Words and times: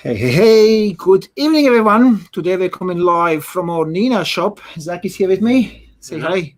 Hey, 0.00 0.14
hey, 0.14 0.30
hey, 0.30 0.92
good 0.92 1.26
evening, 1.34 1.66
everyone. 1.66 2.24
Today 2.30 2.56
we're 2.56 2.68
coming 2.68 2.98
live 2.98 3.44
from 3.44 3.68
our 3.68 3.84
Nina 3.84 4.24
shop. 4.24 4.60
Zach 4.78 5.04
is 5.04 5.16
here 5.16 5.28
with 5.28 5.42
me. 5.42 5.90
Say 5.98 6.18
Yeah. 6.18 6.28
hi. 6.28 6.54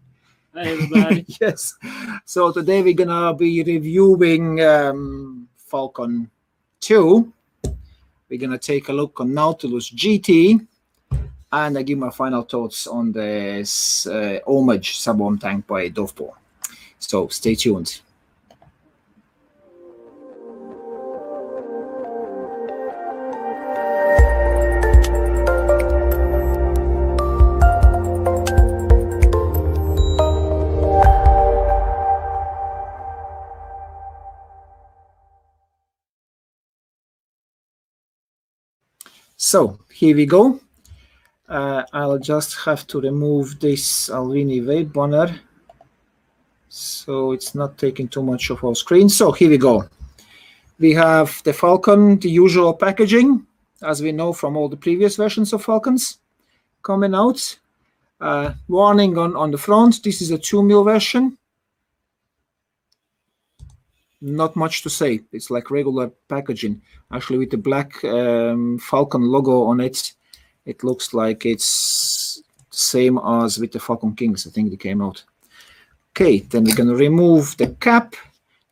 Hi 0.55 0.63
everybody. 0.73 1.25
yes. 1.41 1.75
So 2.27 2.53
today 2.53 2.83
we're 2.83 2.93
gonna 3.03 3.33
be 3.35 3.63
reviewing 3.63 4.61
um, 4.61 5.49
Falcon 5.57 6.31
2. 6.81 7.33
We're 8.29 8.39
gonna 8.39 8.59
take 8.59 8.91
a 8.91 8.93
look 8.93 9.21
on 9.21 9.33
Nautilus 9.33 9.91
GT 9.91 10.67
and 11.53 11.79
I 11.79 11.83
give 11.83 11.99
my 11.99 12.11
final 12.11 12.43
thoughts 12.43 12.87
on 12.87 13.11
this 13.11 14.07
uh, 14.07 14.41
homage 14.47 14.99
sub-bomb 14.99 15.39
tank 15.39 15.67
by 15.67 15.89
Dovepot. 15.89 16.33
So 16.99 17.29
stay 17.29 17.55
tuned. 17.55 18.01
So 39.43 39.79
here 39.91 40.15
we 40.15 40.27
go. 40.27 40.61
Uh, 41.49 41.83
I'll 41.95 42.19
just 42.19 42.59
have 42.59 42.87
to 42.89 43.01
remove 43.01 43.59
this 43.59 44.11
Alvini 44.11 44.61
weight 44.67 44.93
banner 44.93 45.41
so 46.69 47.33
it's 47.33 47.55
not 47.55 47.79
taking 47.79 48.07
too 48.07 48.23
much 48.23 48.51
of 48.51 48.63
our 48.63 48.75
screen. 48.75 49.09
So 49.09 49.33
here 49.33 49.49
we 49.49 49.57
go. 49.57 49.89
We 50.79 50.93
have 50.93 51.43
the 51.45 51.55
Falcon, 51.55 52.19
the 52.19 52.29
usual 52.29 52.75
packaging, 52.75 53.47
as 53.81 54.03
we 54.03 54.13
know 54.13 54.35
from 54.35 54.59
all 54.59 54.69
the 54.69 54.77
previous 54.77 55.17
versions 55.17 55.55
of 55.55 55.65
Falcons 55.65 56.19
coming 56.83 57.15
out. 57.15 57.59
Uh, 58.21 58.53
warning 58.69 59.17
on, 59.17 59.35
on 59.37 59.51
the 59.51 59.59
front, 59.59 60.03
this 60.03 60.21
is 60.21 60.33
a 60.33 60.39
2 60.39 60.63
mil 60.63 60.85
version. 60.85 61.39
Not 64.23 64.55
much 64.55 64.83
to 64.83 64.91
say. 64.91 65.21
It's 65.33 65.51
like 65.51 65.71
regular 65.71 66.11
packaging. 66.29 66.83
Actually, 67.11 67.39
with 67.39 67.51
the 67.51 67.57
black 67.57 68.05
um, 68.05 68.79
Falcon 68.79 69.23
logo 69.23 69.65
on 69.65 69.81
it, 69.81 70.13
it 70.67 70.85
looks 70.85 71.15
like 71.15 71.47
it's 71.47 72.43
same 72.71 73.19
as 73.19 73.59
with 73.59 73.73
the 73.73 73.81
Falcon 73.81 74.15
Kings. 74.15 74.47
I 74.47 74.51
think 74.51 74.71
they 74.71 74.77
came 74.77 75.03
out. 75.03 75.25
Okay, 76.13 76.41
then 76.41 76.65
we're 76.65 76.77
gonna 76.77 76.95
remove 76.95 77.57
the 77.57 77.69
cap. 77.81 78.15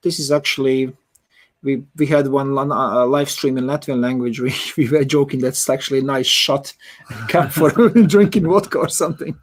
This 0.03 0.19
is 0.19 0.31
actually 0.31 0.93
we 1.63 1.83
we 1.97 2.07
had 2.07 2.29
one 2.29 2.57
uh, 2.57 3.07
live 3.07 3.31
stream 3.31 3.59
in 3.59 3.65
Latvian 3.65 4.01
language. 4.01 4.41
We 4.47 4.55
we 4.77 4.89
were 4.89 5.05
joking 5.05 5.41
that's 5.41 5.69
actually 5.69 6.01
a 6.01 6.03
nice 6.03 6.27
shot 6.27 6.75
cap 7.29 7.53
for 7.53 7.71
drinking 8.07 8.47
vodka 8.47 8.79
or 8.79 8.89
something. 8.89 9.37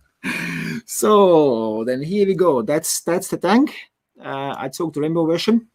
So 0.86 1.84
then 1.86 2.02
here 2.02 2.28
we 2.28 2.36
go. 2.36 2.62
That's 2.62 3.02
that's 3.02 3.30
the 3.30 3.38
tank. 3.38 3.76
Uh, 4.24 4.56
I 4.58 4.70
took 4.70 4.94
the 4.94 5.02
rainbow 5.02 5.26
version. 5.26 5.68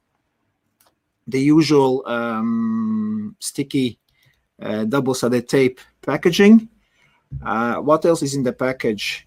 The 1.26 1.40
usual 1.40 2.06
um, 2.06 3.36
sticky 3.38 3.98
uh, 4.60 4.84
double-sided 4.84 5.48
tape 5.48 5.80
packaging. 6.02 6.68
Uh, 7.44 7.76
what 7.76 8.04
else 8.04 8.22
is 8.22 8.34
in 8.34 8.42
the 8.42 8.52
package? 8.52 9.26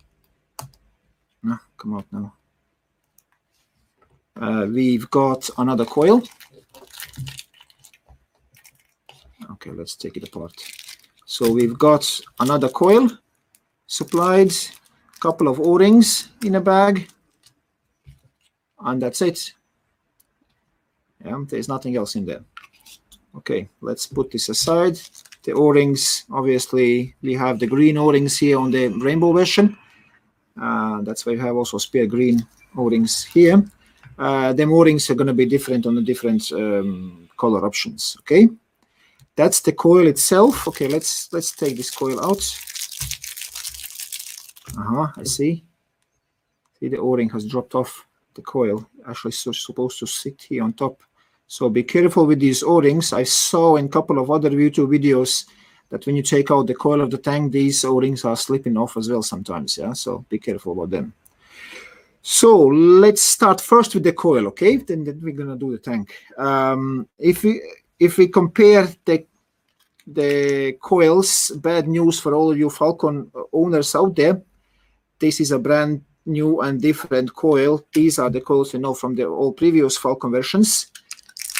No, 1.41 1.57
come 1.77 1.95
out 1.95 2.05
now. 2.11 2.33
Uh, 4.39 4.65
we've 4.69 5.09
got 5.09 5.49
another 5.57 5.85
coil. 5.85 6.23
Okay, 9.51 9.71
let's 9.71 9.95
take 9.95 10.17
it 10.17 10.27
apart. 10.27 10.53
So 11.25 11.51
we've 11.51 11.77
got 11.77 12.21
another 12.39 12.69
coil 12.69 13.09
supplied, 13.87 14.51
a 14.51 15.19
couple 15.19 15.47
of 15.47 15.59
O-rings 15.59 16.29
in 16.43 16.55
a 16.55 16.61
bag, 16.61 17.09
and 18.79 19.01
that's 19.01 19.21
it. 19.21 19.53
There's 21.23 21.67
nothing 21.67 21.95
else 21.95 22.15
in 22.15 22.25
there. 22.25 22.43
Okay, 23.35 23.67
let's 23.81 24.05
put 24.05 24.29
this 24.29 24.49
aside. 24.49 24.99
The 25.43 25.53
O-rings, 25.53 26.25
obviously, 26.31 27.15
we 27.21 27.33
have 27.33 27.59
the 27.59 27.67
green 27.67 27.97
O-rings 27.97 28.37
here 28.37 28.59
on 28.59 28.71
the 28.71 28.89
rainbow 28.89 29.33
version. 29.33 29.77
Uh, 30.59 31.01
that's 31.01 31.25
why 31.25 31.33
we 31.33 31.39
have 31.39 31.55
also 31.55 31.77
spare 31.79 32.05
green 32.05 32.45
O-rings 32.77 33.23
here. 33.23 33.65
Uh, 34.19 34.53
the 34.53 34.63
O-rings 34.63 35.09
are 35.09 35.15
going 35.15 35.27
to 35.27 35.33
be 35.33 35.45
different 35.45 35.85
on 35.85 35.95
the 35.95 36.01
different 36.01 36.51
um, 36.51 37.27
color 37.35 37.65
options. 37.65 38.15
Okay, 38.19 38.49
that's 39.35 39.61
the 39.61 39.71
coil 39.71 40.05
itself. 40.07 40.67
Okay, 40.67 40.87
let's 40.87 41.33
let's 41.33 41.51
take 41.55 41.75
this 41.75 41.89
coil 41.89 42.23
out. 42.23 42.43
Uh 44.77 44.83
huh. 44.83 45.07
I 45.17 45.23
see. 45.23 45.63
See, 46.79 46.89
the 46.89 46.99
O-ring 46.99 47.29
has 47.31 47.45
dropped 47.45 47.73
off 47.73 48.05
the 48.35 48.43
coil. 48.43 48.87
Actually, 49.07 49.31
so 49.31 49.51
supposed 49.51 49.97
to 49.99 50.05
sit 50.05 50.43
here 50.43 50.63
on 50.63 50.73
top. 50.73 51.01
So 51.47 51.69
be 51.69 51.83
careful 51.83 52.25
with 52.25 52.39
these 52.39 52.63
O-rings. 52.63 53.13
I 53.13 53.23
saw 53.23 53.75
in 53.75 53.85
a 53.85 53.89
couple 53.89 54.19
of 54.19 54.31
other 54.31 54.49
YouTube 54.49 54.87
videos 54.87 55.45
that 55.89 56.05
when 56.05 56.15
you 56.15 56.23
take 56.23 56.49
out 56.49 56.67
the 56.67 56.73
coil 56.73 57.01
of 57.01 57.11
the 57.11 57.17
tank, 57.17 57.51
these 57.51 57.85
O-rings 57.85 58.25
are 58.25 58.35
slipping 58.35 58.77
off 58.77 58.97
as 58.97 59.09
well 59.09 59.21
sometimes. 59.21 59.77
Yeah, 59.77 59.93
so 59.93 60.25
be 60.29 60.39
careful 60.39 60.73
about 60.73 60.89
them. 60.89 61.13
So 62.25 62.67
let's 62.67 63.21
start 63.21 63.59
first 63.59 63.93
with 63.93 64.03
the 64.05 64.13
coil, 64.13 64.47
okay? 64.47 64.77
Then, 64.77 65.03
then 65.03 65.19
we're 65.21 65.33
gonna 65.33 65.57
do 65.57 65.71
the 65.71 65.77
tank. 65.77 66.13
Um, 66.37 67.07
if 67.19 67.43
we 67.43 67.61
if 67.99 68.17
we 68.17 68.27
compare 68.29 68.87
the 69.05 69.25
the 70.07 70.77
coils, 70.81 71.51
bad 71.57 71.87
news 71.87 72.19
for 72.19 72.33
all 72.33 72.55
you 72.57 72.69
Falcon 72.69 73.29
owners 73.51 73.93
out 73.95 74.15
there. 74.15 74.41
This 75.19 75.41
is 75.41 75.51
a 75.51 75.59
brand 75.59 76.01
new 76.25 76.61
and 76.61 76.81
different 76.81 77.33
coil. 77.33 77.85
These 77.93 78.19
are 78.19 78.29
the 78.29 78.41
coils 78.41 78.73
you 78.73 78.79
know 78.79 78.93
from 78.93 79.15
the 79.15 79.25
all 79.25 79.51
previous 79.51 79.97
Falcon 79.97 80.31
versions. 80.31 80.92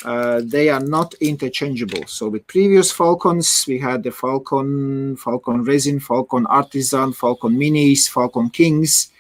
Uh, 0.03 0.41
they 0.43 0.69
are 0.69 0.81
not 0.81 1.13
interchangeable. 1.15 2.05
So 2.07 2.27
with 2.27 2.45
previous 2.47 2.91
Falcons, 2.91 3.65
we 3.67 3.79
had 3.79 4.03
the 4.03 4.11
Falcon, 4.11 5.15
Falcon 5.15 5.63
Resin, 5.63 5.99
Falcon 5.99 6.45
Artisan, 6.47 7.13
Falcon 7.13 7.53
Minis, 7.53 8.09
Falcon 8.09 8.49
Kings. 8.49 9.11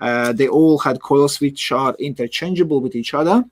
Uh, 0.00 0.32
they 0.32 0.48
all 0.48 0.78
had 0.78 1.02
coils 1.02 1.40
which 1.40 1.72
are 1.72 1.94
interchangeable 1.98 2.80
with 2.80 2.96
each 2.96 3.12
other. 3.12 3.44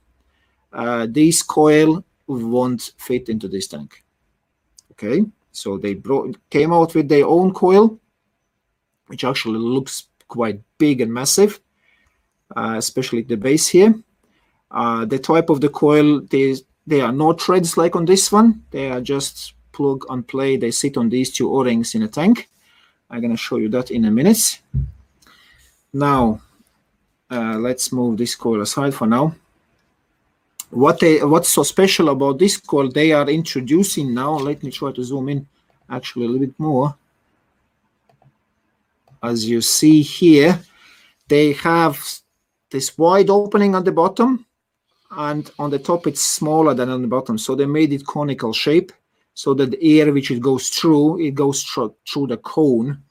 Uh, 0.72 1.06
this 1.10 1.43
coil 1.43 2.03
won't 2.27 2.93
fit 2.97 3.28
into 3.28 3.48
this 3.48 3.69
tank. 3.69 4.03
Okay, 4.93 5.25
so 5.53 5.77
they 5.77 5.94
brought 5.94 6.37
came 6.50 6.72
out 6.72 6.94
with 6.94 7.09
their 7.09 7.27
own 7.27 7.53
coil, 7.53 7.98
which 9.06 9.25
actually 9.25 9.59
looks 9.59 10.09
quite 10.27 10.60
big 10.78 11.00
and 11.00 11.12
massive, 11.12 11.60
uh, 12.56 12.75
especially 12.77 13.22
the 13.22 13.37
base 13.37 13.69
here. 13.69 13.94
Uh, 14.71 15.04
the 15.04 15.19
type 15.19 15.48
of 15.50 15.60
the 15.60 15.69
coil, 15.69 16.21
they, 16.22 16.54
they 16.88 17.03
are 17.03 17.12
no 17.12 17.34
threads 17.34 17.76
like 17.76 17.94
on 17.94 18.06
this 18.06 18.32
one. 18.32 18.62
They 18.71 18.91
are 18.91 19.03
just 19.03 19.53
plug 19.72 20.06
and 20.09 20.26
play. 20.26 20.56
They 20.56 20.71
sit 20.71 20.97
on 20.97 21.10
these 21.10 21.31
two 21.31 21.54
O-rings 21.54 21.94
in 21.94 22.03
a 22.03 22.09
tank. 22.09 22.49
I'm 23.10 23.21
going 23.21 23.31
to 23.31 23.37
show 23.37 23.56
you 23.56 23.69
that 23.71 23.91
in 23.91 24.06
a 24.06 24.10
minute. 24.10 24.60
Now, 25.93 26.41
uh, 27.31 27.59
let's 27.59 27.93
move 27.93 28.16
this 28.16 28.34
coil 28.34 28.62
aside 28.62 28.94
for 28.94 29.06
now. 29.06 29.34
What 30.71 31.00
they 31.00 31.22
what's 31.25 31.48
so 31.48 31.62
special 31.62 32.09
about 32.10 32.38
this 32.38 32.56
coil? 32.59 32.88
They 32.91 33.12
are 33.12 33.28
introducing 33.28 34.12
now. 34.12 34.32
Let 34.37 34.62
me 34.62 34.71
try 34.71 34.93
to 34.93 35.04
zoom 35.04 35.28
in 35.28 35.47
actually 35.88 36.27
a 36.27 36.28
little 36.28 36.47
bit 36.47 36.59
more. 36.59 36.94
As 39.22 39.48
you 39.48 39.60
see 39.60 40.03
here, 40.03 40.60
they 41.27 41.53
have 41.53 41.98
this 42.71 42.97
wide 42.98 43.31
opening 43.31 43.75
at 43.75 43.84
the 43.84 43.93
bottom, 43.93 44.44
and 45.10 45.50
on 45.58 45.70
the 45.70 45.78
top 45.78 46.06
it's 46.06 46.20
smaller 46.20 46.74
than 46.74 46.88
on 46.88 47.02
the 47.02 47.08
bottom. 47.08 47.38
So 47.38 47.54
they 47.54 47.66
made 47.66 47.92
it 47.92 48.06
conical 48.06 48.52
shape, 48.52 48.92
so 49.34 49.54
that 49.54 49.71
the 49.71 50.00
air 50.00 50.12
which 50.12 50.30
it 50.30 50.41
goes 50.41 50.68
through, 50.68 51.21
it 51.21 51.34
goes 51.34 51.62
through, 51.62 51.94
through 52.10 52.27
the 52.28 52.38
cone 52.38 53.03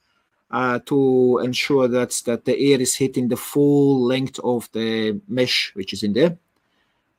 uh, 0.51 0.79
to 0.85 1.39
ensure 1.43 1.87
that 1.87 2.21
that 2.25 2.45
the 2.45 2.71
air 2.71 2.79
is 2.81 2.95
hitting 2.95 3.27
the 3.27 3.37
full 3.37 4.01
length 4.03 4.39
of 4.43 4.69
the 4.73 5.19
mesh 5.27 5.71
which 5.75 5.93
is 5.93 6.03
in 6.03 6.13
there. 6.13 6.37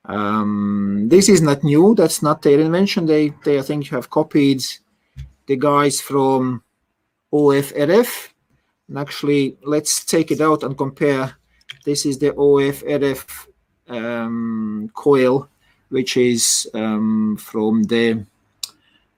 Um, 0.04 1.08
this 1.08 1.28
is 1.28 1.42
not 1.42 1.64
new. 1.64 1.94
That's 1.94 2.22
not 2.22 2.42
their 2.42 2.60
invention. 2.60 3.06
They 3.06 3.32
they 3.44 3.58
I 3.58 3.62
think 3.62 3.88
have 3.88 4.10
copied 4.10 4.64
the 5.46 5.56
guys 5.56 6.00
from 6.00 6.62
OFRF. 7.32 8.28
And 8.88 8.98
actually, 8.98 9.58
let's 9.62 10.04
take 10.04 10.30
it 10.30 10.40
out 10.40 10.62
and 10.62 10.76
compare. 10.76 11.36
This 11.84 12.06
is 12.06 12.18
the 12.18 12.32
OFRF 12.32 13.48
um, 13.88 14.90
coil, 14.94 15.48
which 15.88 16.16
is 16.16 16.68
um, 16.74 17.36
from 17.36 17.82
the 17.84 18.24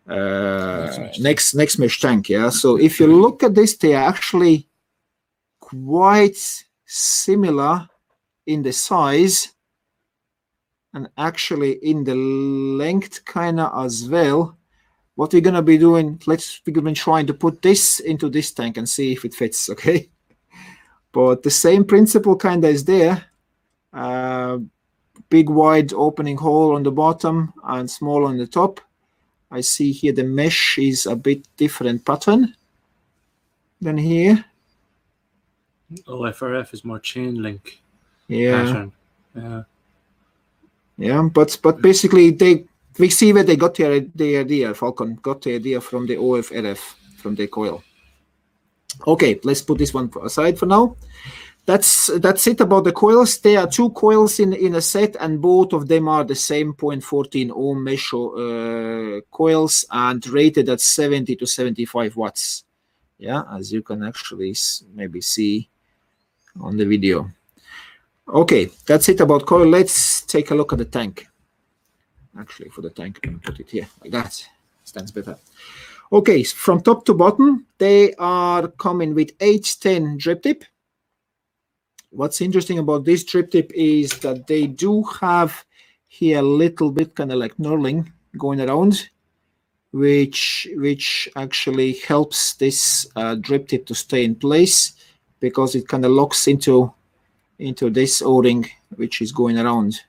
uh, 0.08 1.08
next 1.20 1.55
NexMesh 1.55 2.00
tank. 2.00 2.28
Yeah. 2.28 2.50
So 2.50 2.76
if 2.76 3.00
you 3.00 3.06
look 3.06 3.43
at 3.43 3.55
this, 3.55 3.76
they 3.76 3.94
are 3.94 4.08
actually 4.08 4.69
quite 5.61 6.64
similar 6.87 7.88
in 8.46 8.62
the 8.62 8.72
size 8.72 9.52
and 10.93 11.08
actually 11.16 11.73
in 11.84 12.02
the 12.02 12.14
length 12.14 13.25
kind 13.25 13.61
of 13.61 13.84
as 13.84 14.08
well 14.08 14.58
what 15.20 15.34
we're 15.34 15.43
gonna 15.43 15.61
be 15.61 15.76
doing, 15.76 16.19
let's 16.26 16.62
we're 16.66 16.73
gonna 16.73 16.93
be 16.93 16.94
trying 16.94 17.26
to 17.26 17.34
put 17.34 17.61
this 17.61 18.00
into 18.00 18.31
this 18.31 18.52
tank 18.52 18.78
and 18.78 18.88
see 18.88 19.12
if 19.12 19.26
it 19.26 19.34
fits, 19.34 19.69
okay? 19.69 20.08
But 21.12 21.43
the 21.43 21.50
same 21.50 21.84
principle 21.84 22.37
kinda 22.37 22.69
is 22.69 22.87
there. 22.87 23.26
Uh, 23.92 24.58
big 25.28 25.48
wide 25.48 25.92
opening 25.92 26.37
hole 26.37 26.75
on 26.75 26.82
the 26.82 26.90
bottom 26.90 27.52
and 27.64 27.90
small 27.90 28.25
on 28.26 28.38
the 28.38 28.46
top. 28.46 28.81
I 29.50 29.60
see 29.60 29.92
here 29.92 30.12
the 30.12 30.25
mesh 30.25 30.78
is 30.78 31.06
a 31.06 31.16
bit 31.16 31.46
different 31.56 32.04
pattern 32.04 32.54
than 33.81 33.98
here. 33.98 34.44
OFRF 36.06 36.72
is 36.72 36.84
more 36.84 37.00
chain 37.00 37.42
link 37.42 37.81
Yeah. 38.28 38.64
pattern. 38.64 38.92
Yeah. 39.34 39.62
Yeah, 40.98 41.28
but 41.32 41.58
but 41.62 41.81
basically 41.82 42.31
they 42.31 42.64
we 42.98 43.08
see 43.08 43.32
where 43.32 43.42
they 43.42 43.56
got 43.56 43.75
their 43.75 44.00
the 44.00 44.37
idea. 44.37 44.75
Falcon 44.75 45.19
got 45.22 45.42
the 45.42 45.54
idea 45.54 45.81
from 45.81 46.06
the 46.06 46.16
OFRF 46.16 46.78
from 47.16 47.34
the 47.34 47.46
coil. 47.46 47.82
Okay, 49.06 49.40
let's 49.42 49.62
put 49.62 49.78
this 49.78 49.94
one 49.94 50.10
aside 50.22 50.58
for 50.58 50.66
now. 50.66 50.96
That's 51.67 52.07
that's 52.19 52.47
it 52.47 52.61
about 52.61 52.85
the 52.85 52.93
coils. 52.93 53.39
There 53.39 53.61
are 53.61 53.69
two 53.69 53.91
coils 53.91 54.41
in 54.41 54.53
in 54.53 54.75
a 54.75 54.81
set, 54.81 55.17
and 55.21 55.41
both 55.41 55.73
of 55.73 55.89
them 55.89 56.09
are 56.09 56.25
the 56.25 56.35
same 56.35 56.73
0.14 56.75 57.51
ohm 57.55 57.85
mesh 57.85 58.12
uh, 58.15 59.21
coils 59.31 59.85
and 59.91 60.27
rated 60.29 60.69
at 60.69 60.81
70 60.81 61.37
to 61.37 61.47
75 61.47 62.17
watts. 62.17 62.65
Yeah, 63.19 63.43
as 63.53 63.73
you 63.73 63.83
can 63.83 64.03
actually 64.03 64.57
maybe 64.95 65.21
see 65.21 65.69
on 66.61 66.77
the 66.77 66.87
video. 66.87 67.31
Okay, 68.27 68.71
that's 68.87 69.09
it 69.09 69.21
about 69.21 69.47
coil. 69.47 69.69
Let's 69.69 70.23
take 70.23 70.51
a 70.51 70.55
look 70.55 70.73
at 70.73 70.79
the 70.79 70.85
tank. 70.85 71.27
Actually, 72.39 72.71
for 72.71 72.81
the 72.81 72.91
tank, 72.91 73.21
put 73.43 73.61
it 73.61 73.71
here 73.71 73.89
like 74.03 74.12
that. 74.12 74.49
Stands 74.85 75.11
better. 75.11 75.37
Okay, 76.12 76.43
from 76.43 76.81
top 76.81 77.05
to 77.05 77.15
bottom, 77.15 77.67
they 77.79 78.15
are 78.15 78.69
coming 78.69 79.15
with 79.15 79.31
810 79.41 80.19
drip 80.19 80.43
tip. 80.43 80.65
What's 82.11 82.41
interesting 82.41 82.79
about 82.79 83.05
this 83.05 83.25
drip 83.25 83.51
tip 83.53 83.71
is 83.75 84.11
that 84.21 84.47
they 84.47 84.67
do 84.67 85.03
have 85.21 85.65
here 86.09 86.41
a 86.41 86.43
little 86.43 86.91
bit 86.91 87.15
kind 87.15 87.31
of 87.31 87.39
like 87.39 87.57
knurling 87.57 88.12
going 88.37 88.61
around, 88.61 89.09
which 89.93 90.69
which 90.75 91.29
actually 91.37 91.93
helps 91.95 92.55
this 92.55 93.07
uh, 93.15 93.37
drip 93.37 93.69
tip 93.69 93.87
to 93.87 93.95
stay 93.95 94.25
in 94.25 94.35
place 94.35 94.93
because 95.39 95.75
it 95.75 95.87
kind 95.87 96.05
of 96.05 96.11
locks 96.11 96.49
into 96.49 96.93
into 97.59 97.91
this 97.91 98.23
o-ring 98.23 98.69
which 98.97 99.23
is 99.23 99.31
going 99.31 99.59
around. 99.59 100.01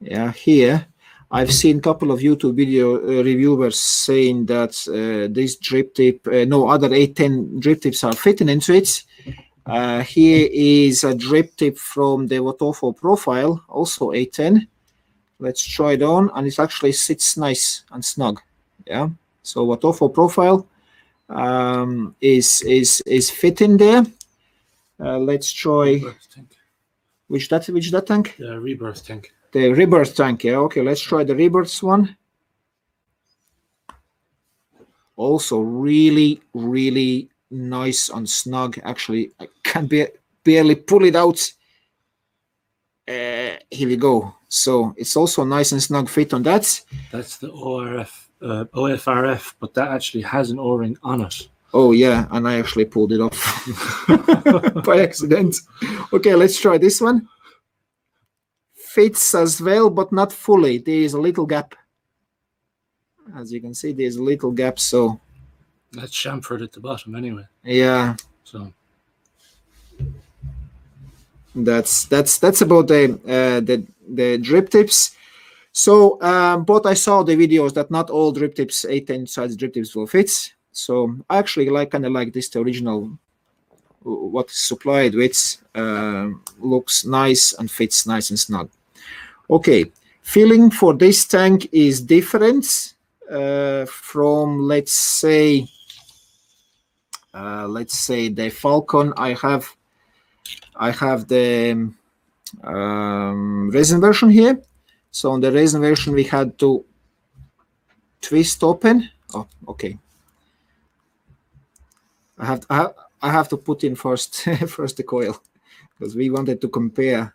Yeah 0.00 0.32
here 0.32 0.86
i've 1.30 1.52
seen 1.52 1.78
a 1.78 1.80
couple 1.80 2.12
of 2.12 2.20
youtube 2.20 2.54
video 2.54 2.96
uh, 2.96 3.22
reviewers 3.22 3.78
saying 3.78 4.46
that 4.46 4.72
uh, 4.88 5.32
this 5.32 5.56
drip 5.56 5.94
tip 5.94 6.26
uh, 6.28 6.44
no 6.44 6.68
other 6.68 6.92
810 6.92 7.60
drip 7.60 7.80
tips 7.80 8.04
are 8.04 8.12
fitting 8.12 8.48
into 8.48 8.74
it 8.74 9.02
uh, 9.66 10.02
here 10.02 10.48
is 10.52 11.04
a 11.04 11.14
drip 11.14 11.56
tip 11.56 11.78
from 11.78 12.26
the 12.26 12.36
Wotofo 12.36 12.96
profile 12.96 13.62
also 13.68 14.12
810 14.12 14.68
let's 15.38 15.64
try 15.64 15.92
it 15.92 16.02
on 16.02 16.30
and 16.34 16.46
it 16.46 16.58
actually 16.58 16.92
sits 16.92 17.36
nice 17.36 17.84
and 17.92 18.04
snug 18.04 18.40
yeah 18.86 19.08
so 19.42 19.66
Wotofo 19.66 20.12
profile 20.12 20.66
um, 21.28 22.14
is 22.20 22.62
is 22.62 23.02
is 23.06 23.30
fitting 23.30 23.76
there 23.76 24.04
uh, 25.00 25.18
let's 25.18 25.50
try 25.50 26.00
which 27.28 27.48
that 27.48 27.66
which 27.66 27.90
that 27.90 28.06
tank? 28.06 28.36
The 28.38 28.60
rebirth 28.60 29.06
tank. 29.06 29.32
The 29.52 29.72
rebirth 29.72 30.14
tank. 30.14 30.44
Yeah. 30.44 30.58
Okay. 30.58 30.82
Let's 30.82 31.00
try 31.00 31.24
the 31.24 31.34
rebirth 31.34 31.82
one. 31.82 32.16
Also, 35.16 35.60
really, 35.60 36.40
really 36.54 37.30
nice 37.54 38.10
and 38.10 38.28
snug. 38.28 38.78
Actually, 38.84 39.30
I 39.40 39.48
can 39.62 39.86
be, 39.86 40.06
barely 40.42 40.74
pull 40.74 41.04
it 41.04 41.16
out. 41.16 41.40
Uh, 43.08 43.56
here 43.70 43.88
we 43.88 43.96
go. 43.96 44.34
So 44.48 44.94
it's 44.96 45.16
also 45.16 45.44
nice 45.44 45.72
and 45.72 45.82
snug 45.82 46.08
fit 46.08 46.34
on 46.34 46.42
that. 46.44 46.80
That's 47.10 47.38
the 47.38 47.50
ORF, 47.50 48.30
uh, 48.42 48.64
OFRF, 48.74 49.54
but 49.60 49.74
that 49.74 49.88
actually 49.88 50.22
has 50.22 50.50
an 50.50 50.58
O-ring 50.58 50.96
on 51.02 51.22
it. 51.22 51.48
Oh 51.72 51.90
yeah, 51.90 52.28
and 52.30 52.46
I 52.46 52.58
actually 52.58 52.84
pulled 52.84 53.10
it 53.10 53.20
off 53.20 53.34
by 54.84 55.00
accident. 55.00 55.56
Okay, 56.12 56.34
let's 56.34 56.60
try 56.60 56.78
this 56.78 57.00
one. 57.00 57.28
Fits 58.74 59.34
as 59.34 59.60
well, 59.60 59.90
but 59.90 60.12
not 60.12 60.32
fully. 60.32 60.78
There 60.78 60.94
is 60.94 61.14
a 61.14 61.20
little 61.20 61.46
gap. 61.46 61.74
As 63.34 63.52
you 63.52 63.60
can 63.60 63.74
see, 63.74 63.92
there's 63.92 64.16
a 64.16 64.22
little 64.22 64.52
gap. 64.52 64.78
So 64.78 65.20
That's 65.94 66.12
chamfered 66.12 66.62
at 66.62 66.72
the 66.72 66.80
bottom 66.80 67.14
anyway. 67.14 67.44
yeah, 67.62 68.16
So 68.44 68.72
that's 71.54 72.06
that's 72.06 72.38
that's 72.38 72.62
about 72.62 72.88
the 72.88 73.12
uh, 73.24 73.60
the 73.60 73.86
the 74.08 74.38
drip 74.38 74.70
tips. 74.70 75.16
So, 75.72 76.20
um, 76.22 76.64
but 76.64 76.86
I 76.86 76.94
saw 76.94 77.24
the 77.24 77.34
videos 77.34 77.74
that 77.74 77.90
not 77.90 78.08
all 78.08 78.30
drip 78.30 78.54
tips, 78.54 78.84
810 78.84 79.26
size 79.26 79.56
drip 79.56 79.74
tips 79.74 79.96
will 79.96 80.06
fit. 80.06 80.30
So 80.70 81.16
I 81.28 81.38
actually 81.38 81.68
like 81.68 81.90
kind 81.90 82.06
of 82.06 82.12
like 82.12 82.32
this 82.32 82.48
the 82.48 82.60
original 82.60 83.18
what 84.02 84.50
is 84.50 84.56
supplied 84.56 85.14
with 85.14 85.56
um, 85.74 86.42
looks 86.58 87.04
nice 87.04 87.54
and 87.54 87.70
fits 87.70 88.06
nice 88.06 88.30
and 88.30 88.38
snug. 88.38 88.70
Okay, 89.50 89.90
filling 90.22 90.70
for 90.70 90.94
this 90.94 91.24
tank 91.24 91.68
is 91.72 92.00
different 92.00 92.94
uh, 93.30 93.84
from 93.86 94.60
let's 94.60 94.92
say 94.92 95.66
uh, 97.34 97.66
let's 97.68 97.98
say 97.98 98.28
the 98.28 98.48
Falcon. 98.48 99.12
I 99.16 99.34
have 99.34 99.76
I 100.76 100.90
have 100.90 101.26
the 101.26 101.92
um, 102.62 103.70
resin 103.70 104.00
version 104.00 104.30
here. 104.30 104.60
So 105.10 105.32
on 105.32 105.40
the 105.40 105.50
resin 105.52 105.80
version, 105.80 106.14
we 106.14 106.24
had 106.24 106.58
to 106.58 106.84
twist 108.20 108.62
open. 108.62 109.10
Oh, 109.34 109.46
okay. 109.68 109.98
I 112.38 112.46
have 112.46 112.66
I 112.70 112.76
have, 112.76 112.94
I 113.22 113.30
have 113.30 113.48
to 113.48 113.56
put 113.56 113.84
in 113.84 113.96
first 113.96 114.42
first 114.68 114.96
the 114.96 115.02
coil 115.02 115.40
because 115.98 116.14
we 116.14 116.30
wanted 116.30 116.60
to 116.60 116.68
compare 116.68 117.34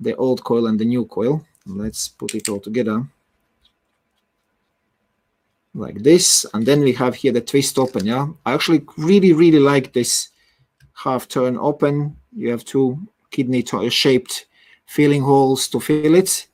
the 0.00 0.16
old 0.16 0.42
coil 0.42 0.66
and 0.66 0.78
the 0.78 0.84
new 0.84 1.04
coil. 1.04 1.46
Let's 1.66 2.08
put 2.08 2.34
it 2.34 2.48
all 2.48 2.60
together 2.60 3.06
like 5.74 6.02
this, 6.02 6.44
and 6.52 6.66
then 6.66 6.80
we 6.80 6.92
have 6.92 7.14
here 7.14 7.32
the 7.32 7.40
twist 7.40 7.78
open. 7.78 8.06
Yeah, 8.06 8.28
I 8.44 8.54
actually 8.54 8.82
really 8.96 9.32
really 9.32 9.60
like 9.60 9.92
this 9.92 10.28
half 10.94 11.28
turn 11.28 11.56
open. 11.56 12.16
You 12.34 12.50
have 12.50 12.64
two 12.64 12.98
kidney 13.30 13.62
to- 13.64 13.90
shaped 13.90 14.46
filling 14.86 15.22
holes 15.22 15.68
to 15.68 15.80
fill 15.80 16.14
it. 16.14 16.48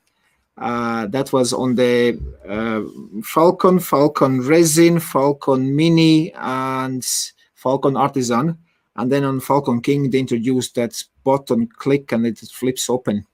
Uh, 0.59 1.07
that 1.09 1.33
was 1.33 1.53
on 1.53 1.75
the 1.75 2.19
uh, 2.49 2.83
Falcon, 3.23 3.79
Falcon 3.79 4.41
Resin, 4.41 5.01
Falcon 5.01 5.75
Mini, 5.77 6.33
and 6.35 7.07
Falcon 7.55 7.97
Artisan. 7.97 8.57
And 8.97 9.13
then 9.13 9.25
on 9.25 9.41
Falcon 9.41 9.83
King, 9.83 10.11
they 10.11 10.21
introduced 10.21 10.75
that 10.77 11.03
button 11.25 11.67
click 11.67 12.13
and 12.13 12.27
it 12.27 12.39
flips 12.39 12.89
open. 12.89 13.27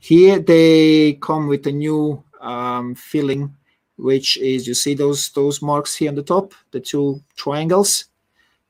Here 0.00 0.38
they 0.38 1.14
come 1.14 1.48
with 1.48 1.66
a 1.66 1.72
new 1.72 2.22
um, 2.40 2.94
filling, 2.94 3.54
which 3.96 4.36
is 4.38 4.66
you 4.66 4.74
see 4.74 4.94
those 4.94 5.30
those 5.30 5.62
marks 5.62 5.94
here 5.94 6.08
on 6.08 6.14
the 6.14 6.22
top, 6.22 6.54
the 6.72 6.80
two 6.80 7.22
triangles. 7.36 8.06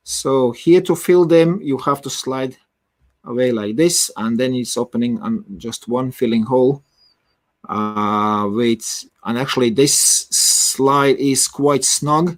So 0.03 0.53
here 0.53 0.83
to 0.83 0.95
fill 0.95 1.25
them, 1.25 1.61
you 1.63 1.79
have 1.79 2.03
to 2.03 2.11
slide 2.11 2.57
away 3.25 3.53
like 3.53 3.77
this, 3.77 4.11
and 4.17 4.39
then 4.39 4.55
it's 4.55 4.77
opening 4.77 5.21
on 5.21 5.45
just 5.57 5.89
one 5.89 6.13
filling 6.13 6.43
hole. 6.43 6.83
Uh, 7.69 8.47
wait, 8.51 9.07
and 9.25 9.39
actually 9.39 9.71
this 9.71 9.95
slide 10.31 11.17
is 11.17 11.49
quite 11.49 11.85
snug. 11.85 12.37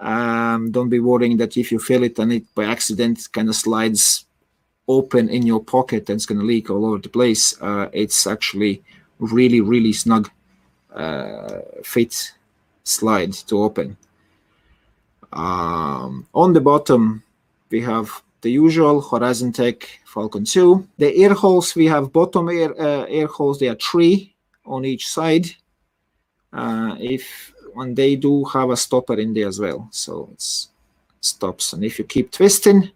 Um, 0.00 0.70
don't 0.70 0.88
be 0.88 1.00
worrying 1.00 1.36
that 1.38 1.56
if 1.56 1.72
you 1.72 1.78
fill 1.78 2.04
it 2.04 2.18
and 2.18 2.32
it 2.32 2.54
by 2.54 2.64
accident 2.64 3.28
kind 3.32 3.48
of 3.48 3.56
slides 3.56 4.26
open 4.86 5.28
in 5.28 5.46
your 5.46 5.64
pocket 5.64 6.08
and 6.10 6.16
it's 6.16 6.26
going 6.26 6.40
to 6.40 6.44
leak 6.44 6.68
all 6.70 6.84
over 6.84 6.98
the 6.98 7.08
place. 7.08 7.60
Uh, 7.60 7.88
it's 7.92 8.26
actually 8.26 8.82
really, 9.18 9.60
really 9.60 9.92
snug 9.92 10.30
uh, 10.94 11.60
fit 11.82 12.32
slide 12.84 13.32
to 13.32 13.62
open. 13.62 13.96
Um, 15.32 16.26
on 16.32 16.52
the 16.52 16.60
bottom, 16.60 17.22
we 17.70 17.80
have 17.80 18.22
the 18.42 18.50
usual 18.50 19.00
Horizon 19.00 19.52
Tech 19.52 20.00
Falcon 20.04 20.44
2. 20.44 20.86
The 20.98 21.16
air 21.16 21.34
holes, 21.34 21.74
we 21.74 21.86
have 21.86 22.12
bottom 22.12 22.48
air, 22.48 22.72
uh, 22.80 23.06
air 23.06 23.26
holes, 23.26 23.58
there 23.58 23.72
are 23.72 23.76
three 23.76 24.34
on 24.64 24.84
each 24.84 25.08
side. 25.08 25.46
Uh, 26.52 26.96
if 27.00 27.52
and 27.76 27.96
they 27.96 28.14
do 28.16 28.44
have 28.44 28.70
a 28.70 28.76
stopper 28.76 29.18
in 29.18 29.34
there 29.34 29.48
as 29.48 29.58
well, 29.58 29.88
so 29.90 30.28
it 30.32 30.68
stops. 31.20 31.72
And 31.72 31.84
if 31.84 31.98
you 31.98 32.04
keep 32.04 32.30
twisting, 32.30 32.90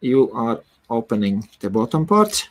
you 0.00 0.30
are 0.32 0.60
opening 0.90 1.48
the 1.60 1.70
bottom 1.70 2.06
part, 2.06 2.50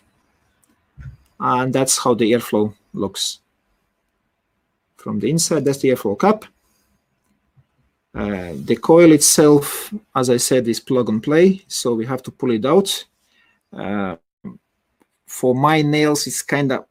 and 1.39 1.71
that's 1.71 1.99
how 1.99 2.15
the 2.15 2.31
airflow 2.31 2.73
looks 2.93 3.39
from 5.01 5.19
the 5.19 5.29
inside. 5.29 5.65
That's 5.65 5.79
the 5.79 5.89
airflow 5.89 6.17
cap. 6.19 6.45
Uh, 8.13 8.53
the 8.65 8.75
coil 8.75 9.11
itself, 9.13 9.93
as 10.15 10.29
I 10.29 10.37
said, 10.37 10.67
is 10.67 10.79
plug 10.79 11.09
and 11.09 11.23
play, 11.23 11.61
so 11.67 11.93
we 11.93 12.05
have 12.05 12.21
to 12.23 12.31
pull 12.31 12.51
it 12.51 12.65
out. 12.65 13.05
Uh, 13.71 14.15
for 15.25 15.55
my 15.55 15.81
nails, 15.81 16.27
it's 16.27 16.41
kind 16.41 16.71
of 16.73 16.85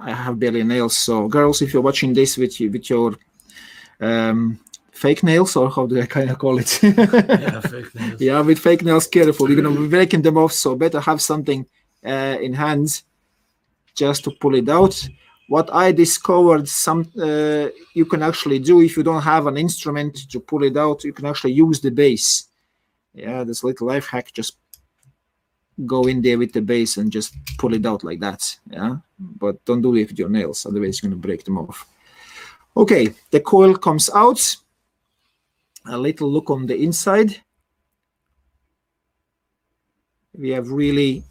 I 0.00 0.12
have 0.12 0.38
barely 0.38 0.62
nails. 0.64 0.96
So, 0.96 1.28
girls, 1.28 1.60
if 1.60 1.72
you're 1.72 1.82
watching 1.82 2.14
this 2.14 2.36
with 2.38 2.58
you, 2.60 2.70
with 2.70 2.88
your 2.88 3.16
um, 4.00 4.58
fake 4.92 5.22
nails, 5.22 5.56
or 5.56 5.70
how 5.70 5.86
do 5.86 6.00
I 6.00 6.06
kind 6.06 6.30
of 6.30 6.38
call 6.38 6.58
it? 6.58 6.80
Yeah, 6.82 7.60
fake 7.60 7.94
nails. 8.00 8.20
yeah, 8.20 8.40
with 8.40 8.58
fake 8.60 8.82
nails, 8.82 9.06
careful. 9.06 9.50
You're 9.50 9.60
gonna 9.60 9.78
be 9.78 9.88
breaking 9.88 10.22
them 10.22 10.38
off, 10.38 10.52
so 10.52 10.74
better 10.74 11.00
have 11.00 11.20
something 11.20 11.66
uh, 12.04 12.38
in 12.40 12.54
hands 12.54 13.04
just 13.94 14.24
to 14.24 14.30
pull 14.30 14.54
it 14.54 14.68
out. 14.68 15.06
What 15.48 15.72
I 15.72 15.92
discovered, 15.92 16.68
some 16.68 17.10
uh, 17.18 17.68
you 17.94 18.04
can 18.04 18.22
actually 18.22 18.58
do 18.58 18.82
if 18.82 18.98
you 18.98 19.02
don't 19.02 19.22
have 19.22 19.46
an 19.46 19.56
instrument 19.56 20.30
to 20.30 20.40
pull 20.40 20.62
it 20.62 20.76
out, 20.76 21.04
you 21.04 21.14
can 21.14 21.24
actually 21.24 21.54
use 21.54 21.80
the 21.80 21.90
base. 21.90 22.48
Yeah, 23.14 23.44
this 23.44 23.64
little 23.64 23.86
life 23.86 24.06
hack. 24.06 24.30
Just 24.32 24.58
go 25.86 26.02
in 26.02 26.20
there 26.20 26.38
with 26.38 26.52
the 26.52 26.60
base 26.60 26.98
and 26.98 27.10
just 27.10 27.34
pull 27.56 27.72
it 27.72 27.86
out 27.86 28.04
like 28.04 28.20
that. 28.20 28.58
Yeah, 28.70 28.96
but 29.18 29.64
don't 29.64 29.80
do 29.80 29.94
it 29.96 30.08
with 30.08 30.18
your 30.18 30.28
nails, 30.28 30.66
otherwise 30.66 31.02
you're 31.02 31.10
gonna 31.10 31.20
break 31.20 31.44
them 31.44 31.56
off. 31.56 31.86
Okay, 32.76 33.14
the 33.30 33.40
coil 33.40 33.74
comes 33.74 34.10
out. 34.14 34.56
A 35.86 35.96
little 35.96 36.30
look 36.30 36.50
on 36.50 36.66
the 36.66 36.76
inside. 36.76 37.40
We 40.34 40.50
have 40.50 40.70
really 40.70 41.24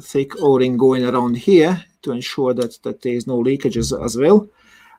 thick 0.00 0.32
O-ring 0.40 0.76
going 0.76 1.04
around 1.04 1.36
here 1.36 1.84
to 2.02 2.12
ensure 2.12 2.54
that, 2.54 2.78
that 2.82 3.02
there 3.02 3.14
is 3.14 3.26
no 3.26 3.42
leakages 3.42 3.92
as 4.04 4.16
well. 4.16 4.48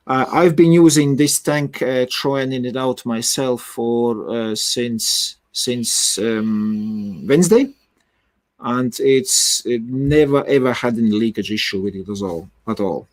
Uh, 0.06 0.24
I've 0.32 0.56
been 0.56 0.72
using 0.72 1.16
this 1.16 1.38
tank, 1.38 1.82
uh, 1.82 2.06
trying 2.10 2.52
it 2.64 2.76
out 2.76 3.04
myself 3.04 3.60
for 3.62 4.30
uh, 4.30 4.54
since 4.54 5.36
since 5.52 6.18
um, 6.18 7.26
Wednesday, 7.26 7.74
and 8.60 8.98
it's 9.00 9.66
it 9.66 9.82
never 9.82 10.46
ever 10.46 10.72
had 10.72 10.96
any 10.96 11.10
leakage 11.10 11.50
issue 11.50 11.82
with 11.82 11.94
it 11.94 12.08
at 12.08 12.22
all. 12.22 12.48
At 12.66 12.80
all. 12.80 13.06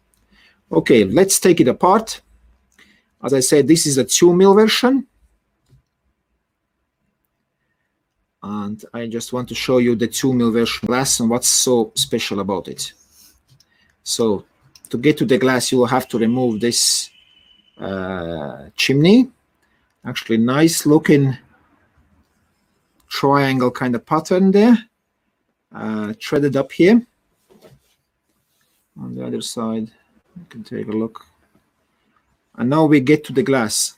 Okay, 0.72 1.04
let's 1.04 1.38
take 1.38 1.60
it 1.60 1.68
apart. 1.68 2.22
As 3.22 3.34
I 3.34 3.42
said, 3.42 3.68
this 3.68 3.86
is 3.86 3.98
a 3.98 4.06
two 4.06 4.34
mil 4.34 4.54
version. 4.54 5.06
And 8.48 8.86
I 8.94 9.08
just 9.08 9.34
want 9.34 9.50
to 9.50 9.56
show 9.56 9.80
you 9.80 9.96
the 9.96 10.08
two 10.08 10.32
mil 10.32 10.52
version 10.52 10.86
glass 10.86 11.20
and 11.20 11.32
what's 11.32 11.48
so 11.48 11.92
special 11.96 12.40
about 12.42 12.68
it. 12.68 12.94
So 14.04 14.46
to 14.90 15.00
get 15.00 15.18
to 15.18 15.26
the 15.26 15.40
glass, 15.40 15.72
you 15.72 15.80
will 15.80 15.88
have 15.88 16.08
to 16.10 16.20
remove 16.20 16.60
this 16.60 17.10
uh, 17.80 18.70
chimney. 18.76 19.32
Actually, 20.06 20.38
nice 20.38 20.86
looking 20.86 21.36
triangle 23.10 23.72
kind 23.72 23.96
of 23.96 24.06
pattern 24.06 24.52
there. 24.52 24.78
Uh, 25.74 26.14
threaded 26.22 26.56
up 26.56 26.72
here. 26.72 27.02
On 29.02 29.16
the 29.16 29.26
other 29.26 29.42
side, 29.42 29.90
you 30.38 30.46
can 30.50 30.64
take 30.64 30.88
a 30.88 30.92
look. 30.92 31.26
And 32.58 32.70
now 32.70 32.86
we 32.86 33.00
get 33.00 33.24
to 33.24 33.34
the 33.34 33.42
glass. 33.42 33.96